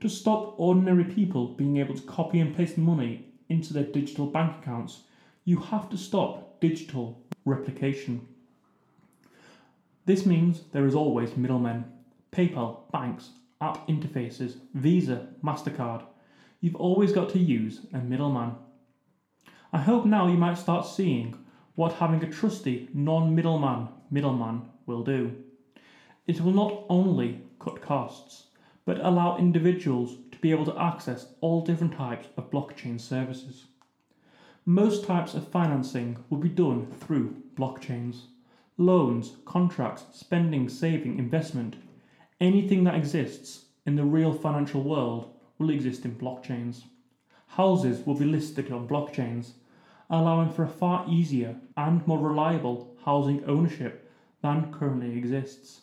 To 0.00 0.08
stop 0.08 0.54
ordinary 0.58 1.04
people 1.04 1.48
being 1.48 1.76
able 1.76 1.94
to 1.94 2.02
copy 2.02 2.40
and 2.40 2.56
paste 2.56 2.76
money 2.78 3.26
into 3.48 3.72
their 3.72 3.84
digital 3.84 4.26
bank 4.26 4.56
accounts, 4.62 5.02
you 5.44 5.58
have 5.58 5.88
to 5.90 5.96
stop 5.96 6.60
digital 6.60 7.22
replication. 7.44 8.26
This 10.06 10.26
means 10.26 10.62
there 10.72 10.86
is 10.86 10.94
always 10.94 11.36
middlemen. 11.36 11.84
PayPal, 12.32 12.90
banks, 12.92 13.30
app 13.60 13.86
interfaces, 13.88 14.56
Visa, 14.74 15.28
MasterCard. 15.42 16.02
You've 16.60 16.76
always 16.76 17.12
got 17.12 17.30
to 17.30 17.38
use 17.38 17.80
a 17.92 17.98
middleman. 17.98 18.56
I 19.72 19.78
hope 19.78 20.04
now 20.04 20.26
you 20.26 20.36
might 20.36 20.58
start 20.58 20.86
seeing 20.86 21.36
what 21.76 21.92
having 21.92 22.22
a 22.24 22.30
trusty, 22.30 22.88
non 22.92 23.34
middleman 23.34 23.88
middleman 24.10 24.62
will 24.86 25.04
do. 25.04 25.36
It 26.26 26.40
will 26.40 26.52
not 26.52 26.84
only 26.88 27.42
cut 27.60 27.80
costs, 27.80 28.46
but 28.84 28.98
allow 29.00 29.36
individuals 29.36 30.16
to 30.32 30.38
be 30.38 30.50
able 30.50 30.64
to 30.64 30.80
access 30.80 31.34
all 31.40 31.64
different 31.64 31.94
types 31.94 32.28
of 32.36 32.50
blockchain 32.50 33.00
services. 33.00 33.66
Most 34.64 35.04
types 35.04 35.34
of 35.34 35.46
financing 35.46 36.16
will 36.28 36.38
be 36.38 36.48
done 36.48 36.92
through 36.98 37.36
blockchains. 37.54 38.22
Loans, 38.78 39.36
contracts, 39.44 40.04
spending, 40.12 40.68
saving, 40.68 41.18
investment, 41.18 41.76
anything 42.40 42.84
that 42.84 42.96
exists 42.96 43.66
in 43.84 43.96
the 43.96 44.04
real 44.04 44.32
financial 44.32 44.82
world 44.82 45.32
will 45.58 45.70
exist 45.70 46.04
in 46.04 46.16
blockchains. 46.16 46.82
Houses 47.48 48.04
will 48.04 48.16
be 48.16 48.24
listed 48.24 48.72
on 48.72 48.88
blockchains, 48.88 49.52
allowing 50.08 50.50
for 50.50 50.64
a 50.64 50.68
far 50.68 51.04
easier 51.08 51.56
and 51.76 52.06
more 52.06 52.18
reliable 52.18 52.94
housing 53.04 53.44
ownership 53.44 54.10
than 54.42 54.72
currently 54.72 55.16
exists. 55.16 55.82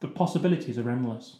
The 0.00 0.08
possibilities 0.08 0.78
are 0.78 0.90
endless. 0.90 1.36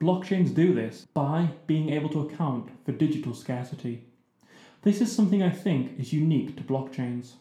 Blockchains 0.00 0.54
do 0.54 0.72
this 0.74 1.06
by 1.12 1.50
being 1.66 1.90
able 1.90 2.08
to 2.10 2.20
account 2.20 2.70
for 2.84 2.92
digital 2.92 3.34
scarcity. 3.34 4.04
This 4.82 5.00
is 5.00 5.14
something 5.14 5.42
I 5.42 5.50
think 5.50 6.00
is 6.00 6.12
unique 6.12 6.56
to 6.56 6.62
blockchains. 6.62 7.32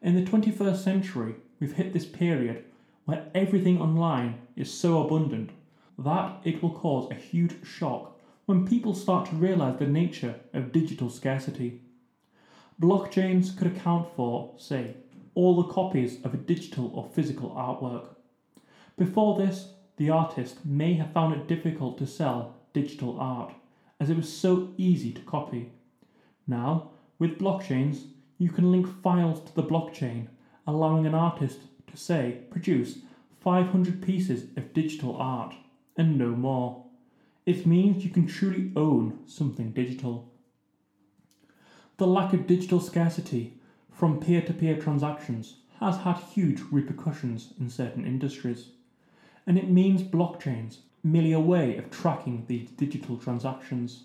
In 0.00 0.14
the 0.14 0.22
21st 0.30 0.76
century, 0.76 1.34
we've 1.58 1.72
hit 1.72 1.92
this 1.92 2.06
period 2.06 2.64
where 3.04 3.26
everything 3.34 3.80
online 3.80 4.38
is 4.54 4.72
so 4.72 5.04
abundant 5.04 5.50
that 5.98 6.40
it 6.44 6.62
will 6.62 6.70
cause 6.70 7.10
a 7.10 7.14
huge 7.14 7.66
shock 7.66 8.16
when 8.46 8.66
people 8.66 8.94
start 8.94 9.28
to 9.28 9.34
realize 9.34 9.78
the 9.78 9.86
nature 9.86 10.36
of 10.54 10.70
digital 10.72 11.10
scarcity. 11.10 11.80
Blockchains 12.80 13.56
could 13.56 13.66
account 13.66 14.08
for, 14.14 14.54
say, 14.56 14.94
all 15.34 15.56
the 15.56 15.72
copies 15.72 16.22
of 16.22 16.32
a 16.32 16.36
digital 16.36 16.92
or 16.94 17.10
physical 17.12 17.50
artwork. 17.50 18.14
Before 18.96 19.36
this, 19.36 19.72
the 19.96 20.10
artist 20.10 20.64
may 20.64 20.94
have 20.94 21.12
found 21.12 21.34
it 21.34 21.48
difficult 21.48 21.98
to 21.98 22.06
sell 22.06 22.54
digital 22.72 23.18
art, 23.18 23.52
as 23.98 24.10
it 24.10 24.16
was 24.16 24.32
so 24.32 24.74
easy 24.76 25.12
to 25.12 25.20
copy. 25.22 25.72
Now, 26.46 26.90
with 27.18 27.40
blockchains, 27.40 28.04
you 28.38 28.50
can 28.50 28.70
link 28.70 28.86
files 29.02 29.40
to 29.40 29.54
the 29.56 29.64
blockchain, 29.64 30.28
allowing 30.64 31.04
an 31.04 31.14
artist 31.14 31.58
to, 31.90 31.96
say, 31.96 32.42
produce 32.48 32.98
500 33.40 34.00
pieces 34.00 34.44
of 34.56 34.72
digital 34.72 35.16
art 35.16 35.54
and 35.96 36.16
no 36.16 36.28
more. 36.28 36.84
It 37.44 37.66
means 37.66 38.04
you 38.04 38.10
can 38.10 38.28
truly 38.28 38.70
own 38.76 39.18
something 39.26 39.72
digital. 39.72 40.32
The 41.98 42.06
lack 42.06 42.32
of 42.32 42.46
digital 42.46 42.78
scarcity 42.78 43.54
from 43.90 44.20
peer 44.20 44.40
to 44.42 44.54
peer 44.54 44.80
transactions 44.80 45.56
has 45.80 45.96
had 45.96 46.16
huge 46.18 46.60
repercussions 46.70 47.52
in 47.58 47.68
certain 47.68 48.06
industries 48.06 48.68
and 49.48 49.58
it 49.58 49.68
means 49.68 50.02
blockchains, 50.02 50.76
merely 51.02 51.32
a 51.32 51.40
way 51.40 51.76
of 51.76 51.90
tracking 51.90 52.44
these 52.46 52.70
digital 52.70 53.16
transactions. 53.16 54.04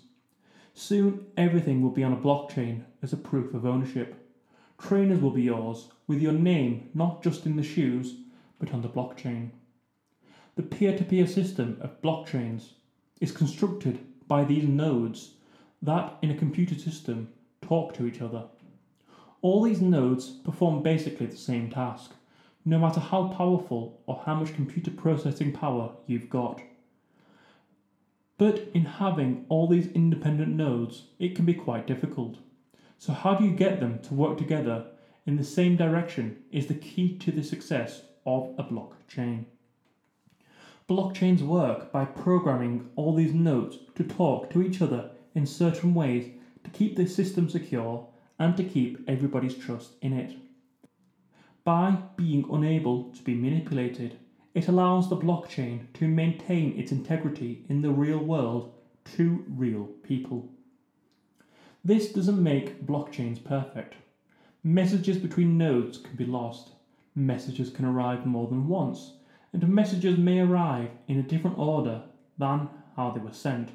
Soon, 0.72 1.26
everything 1.36 1.82
will 1.82 1.90
be 1.90 2.02
on 2.02 2.12
a 2.12 2.16
blockchain 2.16 2.82
as 3.00 3.12
a 3.12 3.16
proof 3.16 3.54
of 3.54 3.64
ownership. 3.64 4.28
Trainers 4.76 5.20
will 5.20 5.30
be 5.30 5.42
yours, 5.42 5.90
with 6.08 6.20
your 6.20 6.32
name 6.32 6.90
not 6.94 7.22
just 7.22 7.46
in 7.46 7.54
the 7.54 7.62
shoes, 7.62 8.16
but 8.58 8.74
on 8.74 8.82
the 8.82 8.88
blockchain. 8.88 9.50
The 10.56 10.64
peer 10.64 10.98
to 10.98 11.04
peer 11.04 11.28
system 11.28 11.78
of 11.80 12.02
blockchains 12.02 12.70
is 13.20 13.30
constructed 13.30 14.00
by 14.26 14.42
these 14.42 14.66
nodes 14.66 15.34
that, 15.80 16.16
in 16.22 16.32
a 16.32 16.36
computer 16.36 16.74
system, 16.74 17.28
talk 17.64 17.94
to 17.94 18.06
each 18.06 18.20
other. 18.20 18.44
All 19.42 19.62
these 19.62 19.80
nodes 19.80 20.30
perform 20.30 20.82
basically 20.82 21.26
the 21.26 21.36
same 21.36 21.70
task 21.70 22.12
no 22.64 22.78
matter 22.78 23.00
how 23.00 23.28
powerful 23.28 24.00
or 24.06 24.22
how 24.24 24.34
much 24.34 24.54
computer 24.54 24.90
processing 24.90 25.52
power 25.52 25.92
you've 26.06 26.30
got. 26.30 26.62
But 28.38 28.68
in 28.72 28.84
having 28.84 29.44
all 29.48 29.68
these 29.68 29.88
independent 29.88 30.54
nodes, 30.54 31.04
it 31.18 31.36
can 31.36 31.44
be 31.44 31.54
quite 31.54 31.86
difficult. 31.86 32.38
So, 32.98 33.12
how 33.12 33.34
do 33.34 33.44
you 33.44 33.52
get 33.52 33.80
them 33.80 33.98
to 34.04 34.14
work 34.14 34.38
together 34.38 34.86
in 35.26 35.36
the 35.36 35.44
same 35.44 35.76
direction 35.76 36.42
is 36.50 36.66
the 36.66 36.74
key 36.74 37.16
to 37.18 37.30
the 37.30 37.42
success 37.42 38.02
of 38.26 38.54
a 38.58 38.64
blockchain. 38.64 39.44
Blockchains 40.88 41.40
work 41.40 41.92
by 41.92 42.04
programming 42.04 42.90
all 42.96 43.14
these 43.14 43.32
nodes 43.32 43.78
to 43.94 44.04
talk 44.04 44.50
to 44.50 44.62
each 44.62 44.82
other 44.82 45.10
in 45.34 45.46
certain 45.46 45.94
ways 45.94 46.30
to 46.64 46.70
keep 46.70 46.96
the 46.96 47.06
system 47.06 47.48
secure 47.48 48.08
and 48.38 48.56
to 48.56 48.64
keep 48.64 49.04
everybody's 49.08 49.56
trust 49.56 49.92
in 50.02 50.12
it. 50.12 50.36
By 51.62 51.98
being 52.16 52.44
unable 52.50 53.04
to 53.12 53.22
be 53.22 53.34
manipulated, 53.34 54.18
it 54.54 54.68
allows 54.68 55.08
the 55.08 55.16
blockchain 55.16 55.92
to 55.94 56.08
maintain 56.08 56.78
its 56.78 56.92
integrity 56.92 57.64
in 57.68 57.82
the 57.82 57.90
real 57.90 58.18
world 58.18 58.72
to 59.16 59.44
real 59.48 59.86
people. 60.02 60.48
This 61.84 62.12
doesn't 62.12 62.42
make 62.42 62.86
blockchains 62.86 63.42
perfect. 63.42 63.94
Messages 64.62 65.18
between 65.18 65.58
nodes 65.58 65.98
can 65.98 66.16
be 66.16 66.24
lost, 66.24 66.70
messages 67.14 67.70
can 67.70 67.84
arrive 67.84 68.24
more 68.24 68.48
than 68.48 68.68
once, 68.68 69.12
and 69.52 69.68
messages 69.68 70.18
may 70.18 70.40
arrive 70.40 70.90
in 71.08 71.18
a 71.18 71.22
different 71.22 71.58
order 71.58 72.02
than 72.38 72.68
how 72.96 73.10
they 73.10 73.20
were 73.20 73.32
sent. 73.32 73.70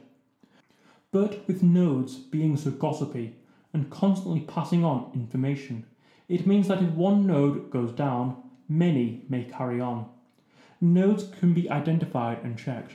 But 1.12 1.48
with 1.48 1.64
nodes 1.64 2.18
being 2.18 2.56
so 2.56 2.70
gossipy 2.70 3.36
and 3.74 3.90
constantly 3.90 4.42
passing 4.42 4.84
on 4.84 5.12
information, 5.16 5.86
it 6.28 6.46
means 6.46 6.68
that 6.68 6.84
if 6.84 6.90
one 6.92 7.26
node 7.26 7.72
goes 7.72 7.92
down, 7.92 8.38
many 8.68 9.26
may 9.28 9.44
carry 9.44 9.82
on. 9.82 10.08
Nodes 10.80 11.24
can 11.40 11.54
be 11.54 11.70
identified 11.70 12.44
and 12.44 12.58
checked. 12.58 12.94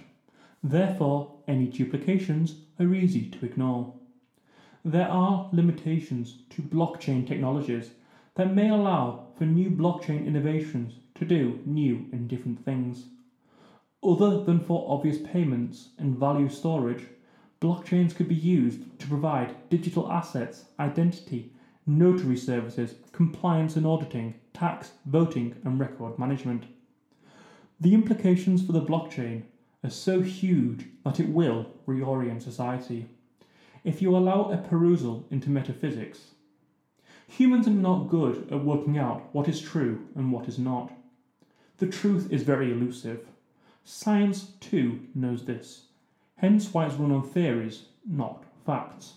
Therefore, 0.62 1.34
any 1.48 1.66
duplications 1.66 2.54
are 2.78 2.94
easy 2.94 3.28
to 3.30 3.44
ignore. 3.44 3.94
There 4.84 5.08
are 5.08 5.50
limitations 5.52 6.38
to 6.50 6.62
blockchain 6.62 7.26
technologies 7.26 7.90
that 8.36 8.54
may 8.54 8.68
allow 8.68 9.28
for 9.36 9.44
new 9.44 9.70
blockchain 9.70 10.26
innovations 10.26 10.94
to 11.16 11.24
do 11.24 11.60
new 11.66 12.06
and 12.12 12.28
different 12.28 12.64
things. 12.64 13.06
Other 14.02 14.44
than 14.44 14.60
for 14.60 14.86
obvious 14.88 15.18
payments 15.18 15.90
and 15.98 16.16
value 16.16 16.48
storage, 16.48 17.04
blockchains 17.64 18.14
could 18.14 18.28
be 18.28 18.34
used 18.34 18.98
to 18.98 19.06
provide 19.06 19.70
digital 19.70 20.12
assets, 20.12 20.66
identity, 20.78 21.50
notary 21.86 22.36
services, 22.36 22.96
compliance 23.10 23.74
and 23.76 23.86
auditing, 23.86 24.34
tax, 24.52 24.92
voting, 25.06 25.56
and 25.64 25.80
record 25.80 26.18
management. 26.18 26.64
The 27.80 27.94
implications 27.94 28.62
for 28.64 28.72
the 28.72 28.82
blockchain 28.82 29.44
are 29.82 29.88
so 29.88 30.20
huge 30.20 30.84
that 31.06 31.18
it 31.18 31.30
will 31.30 31.70
reorient 31.88 32.42
society. 32.42 33.06
If 33.82 34.02
you 34.02 34.14
allow 34.14 34.50
a 34.50 34.58
perusal 34.58 35.24
into 35.30 35.48
metaphysics, 35.48 36.32
humans 37.26 37.66
are 37.66 37.70
not 37.70 38.10
good 38.10 38.46
at 38.52 38.62
working 38.62 38.98
out 38.98 39.34
what 39.34 39.48
is 39.48 39.58
true 39.58 40.06
and 40.14 40.30
what 40.30 40.48
is 40.48 40.58
not. 40.58 40.92
The 41.78 41.86
truth 41.86 42.30
is 42.30 42.42
very 42.42 42.70
elusive. 42.70 43.26
Science, 43.84 44.52
too, 44.60 45.00
knows 45.14 45.46
this, 45.46 45.86
hence 46.44 46.74
why 46.74 46.84
it's 46.84 46.96
run 46.96 47.10
on 47.10 47.22
theories, 47.22 47.84
not 48.06 48.44
facts. 48.66 49.14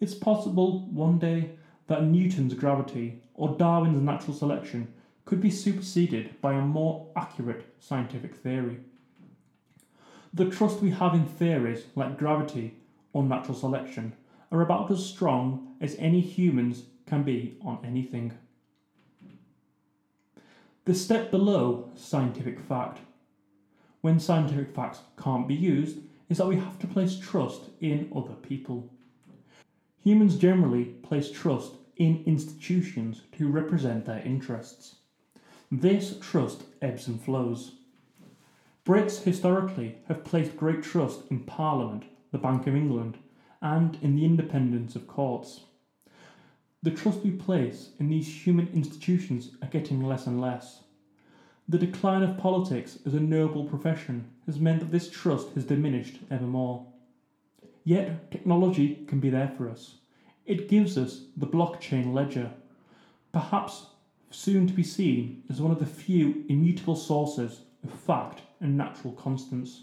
It's 0.00 0.14
possible 0.14 0.80
one 0.90 1.16
day 1.16 1.50
that 1.86 2.02
Newton's 2.02 2.54
gravity 2.54 3.22
or 3.34 3.56
Darwin's 3.56 4.02
natural 4.02 4.36
selection 4.36 4.92
could 5.24 5.40
be 5.40 5.48
superseded 5.48 6.40
by 6.40 6.54
a 6.54 6.60
more 6.60 7.06
accurate 7.14 7.66
scientific 7.78 8.34
theory. 8.34 8.78
The 10.34 10.50
trust 10.50 10.80
we 10.80 10.90
have 10.90 11.14
in 11.14 11.24
theories 11.24 11.84
like 11.94 12.18
gravity 12.18 12.74
or 13.12 13.22
natural 13.22 13.56
selection 13.56 14.14
are 14.50 14.60
about 14.60 14.90
as 14.90 15.06
strong 15.06 15.76
as 15.80 15.94
any 16.00 16.20
humans 16.20 16.82
can 17.06 17.22
be 17.22 17.58
on 17.64 17.78
anything. 17.84 18.32
The 20.84 20.96
step 20.96 21.30
below 21.30 21.90
scientific 21.94 22.58
fact, 22.58 22.98
when 24.00 24.18
scientific 24.18 24.74
facts 24.74 24.98
can't 25.16 25.46
be 25.46 25.54
used, 25.54 25.98
is 26.28 26.38
that 26.38 26.46
we 26.46 26.56
have 26.56 26.78
to 26.80 26.86
place 26.86 27.18
trust 27.18 27.62
in 27.80 28.10
other 28.14 28.34
people. 28.34 28.90
Humans 30.02 30.36
generally 30.36 30.84
place 30.84 31.30
trust 31.30 31.72
in 31.96 32.22
institutions 32.26 33.22
to 33.32 33.48
represent 33.48 34.04
their 34.04 34.20
interests. 34.20 34.96
This 35.70 36.18
trust 36.20 36.62
ebbs 36.80 37.08
and 37.08 37.20
flows. 37.20 37.72
Brits 38.84 39.22
historically 39.22 39.96
have 40.06 40.24
placed 40.24 40.56
great 40.56 40.82
trust 40.82 41.22
in 41.30 41.40
Parliament, 41.40 42.04
the 42.30 42.38
Bank 42.38 42.66
of 42.66 42.76
England, 42.76 43.18
and 43.60 43.98
in 44.00 44.14
the 44.14 44.24
independence 44.24 44.94
of 44.94 45.08
courts. 45.08 45.62
The 46.82 46.92
trust 46.92 47.20
we 47.20 47.32
place 47.32 47.90
in 47.98 48.08
these 48.08 48.46
human 48.46 48.68
institutions 48.68 49.56
are 49.60 49.68
getting 49.68 50.04
less 50.04 50.28
and 50.28 50.40
less. 50.40 50.84
The 51.68 51.78
decline 51.78 52.22
of 52.22 52.38
politics 52.38 52.98
as 53.04 53.14
a 53.14 53.20
noble 53.20 53.64
profession 53.64 54.30
has 54.46 54.60
meant 54.60 54.80
that 54.80 54.92
this 54.92 55.10
trust 55.10 55.50
has 55.54 55.64
diminished 55.64 56.18
ever 56.30 56.46
more. 56.46 56.86
Yet, 57.82 58.30
technology 58.30 59.04
can 59.08 59.18
be 59.18 59.30
there 59.30 59.52
for 59.56 59.68
us. 59.68 59.96
It 60.44 60.68
gives 60.68 60.96
us 60.96 61.22
the 61.36 61.46
blockchain 61.46 62.14
ledger, 62.14 62.52
perhaps 63.32 63.86
soon 64.30 64.68
to 64.68 64.72
be 64.72 64.84
seen 64.84 65.42
as 65.50 65.60
one 65.60 65.72
of 65.72 65.80
the 65.80 65.86
few 65.86 66.44
immutable 66.48 66.94
sources 66.94 67.62
of 67.82 67.92
fact 67.92 68.42
and 68.60 68.76
natural 68.76 69.12
constants. 69.14 69.82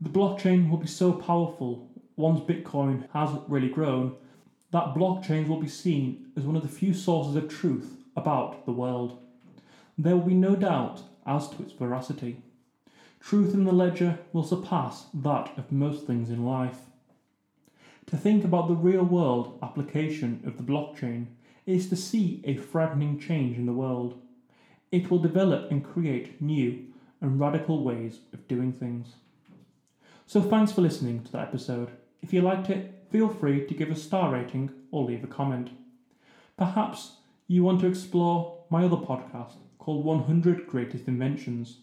The 0.00 0.10
blockchain 0.10 0.68
will 0.68 0.78
be 0.78 0.86
so 0.86 1.12
powerful 1.12 1.90
once 2.16 2.40
Bitcoin 2.40 3.08
has 3.14 3.30
really 3.48 3.68
grown 3.68 4.16
that 4.72 4.94
blockchains 4.94 5.48
will 5.48 5.60
be 5.60 5.68
seen 5.68 6.32
as 6.36 6.44
one 6.44 6.56
of 6.56 6.62
the 6.62 6.68
few 6.68 6.92
sources 6.92 7.34
of 7.34 7.48
truth 7.48 7.96
about 8.14 8.66
the 8.66 8.72
world. 8.72 9.18
There 10.02 10.16
will 10.16 10.24
be 10.24 10.34
no 10.34 10.56
doubt 10.56 11.02
as 11.26 11.50
to 11.50 11.62
its 11.62 11.74
veracity. 11.74 12.38
Truth 13.20 13.52
in 13.52 13.64
the 13.64 13.72
ledger 13.72 14.18
will 14.32 14.42
surpass 14.42 15.04
that 15.12 15.52
of 15.58 15.70
most 15.70 16.06
things 16.06 16.30
in 16.30 16.46
life. 16.46 16.86
To 18.06 18.16
think 18.16 18.42
about 18.42 18.68
the 18.68 18.74
real 18.74 19.04
world 19.04 19.58
application 19.62 20.42
of 20.46 20.56
the 20.56 20.62
blockchain 20.62 21.26
is 21.66 21.90
to 21.90 21.96
see 21.96 22.40
a 22.44 22.56
frightening 22.56 23.20
change 23.20 23.58
in 23.58 23.66
the 23.66 23.74
world. 23.74 24.18
It 24.90 25.10
will 25.10 25.18
develop 25.18 25.70
and 25.70 25.84
create 25.84 26.40
new 26.40 26.86
and 27.20 27.38
radical 27.38 27.84
ways 27.84 28.20
of 28.32 28.48
doing 28.48 28.72
things. 28.72 29.16
So, 30.26 30.40
thanks 30.40 30.72
for 30.72 30.80
listening 30.80 31.24
to 31.24 31.32
that 31.32 31.48
episode. 31.48 31.90
If 32.22 32.32
you 32.32 32.40
liked 32.40 32.70
it, 32.70 33.04
feel 33.10 33.28
free 33.28 33.66
to 33.66 33.74
give 33.74 33.90
a 33.90 33.96
star 33.96 34.32
rating 34.32 34.70
or 34.90 35.04
leave 35.04 35.24
a 35.24 35.26
comment. 35.26 35.68
Perhaps 36.56 37.16
you 37.48 37.62
want 37.62 37.82
to 37.82 37.86
explore 37.86 38.64
my 38.70 38.86
other 38.86 38.96
podcast 38.96 39.56
called 39.80 40.04
100 40.04 40.66
Greatest 40.66 41.08
Inventions. 41.08 41.78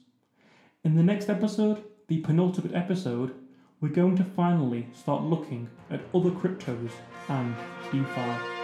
In 0.83 0.95
the 0.95 1.03
next 1.03 1.29
episode, 1.29 1.83
the 2.07 2.19
penultimate 2.19 2.73
episode, 2.73 3.33
we're 3.81 3.89
going 3.89 4.15
to 4.15 4.23
finally 4.23 4.87
start 4.93 5.23
looking 5.23 5.67
at 5.89 6.01
other 6.13 6.29
cryptos 6.29 6.91
and 7.27 7.53
DeFi. 7.91 8.56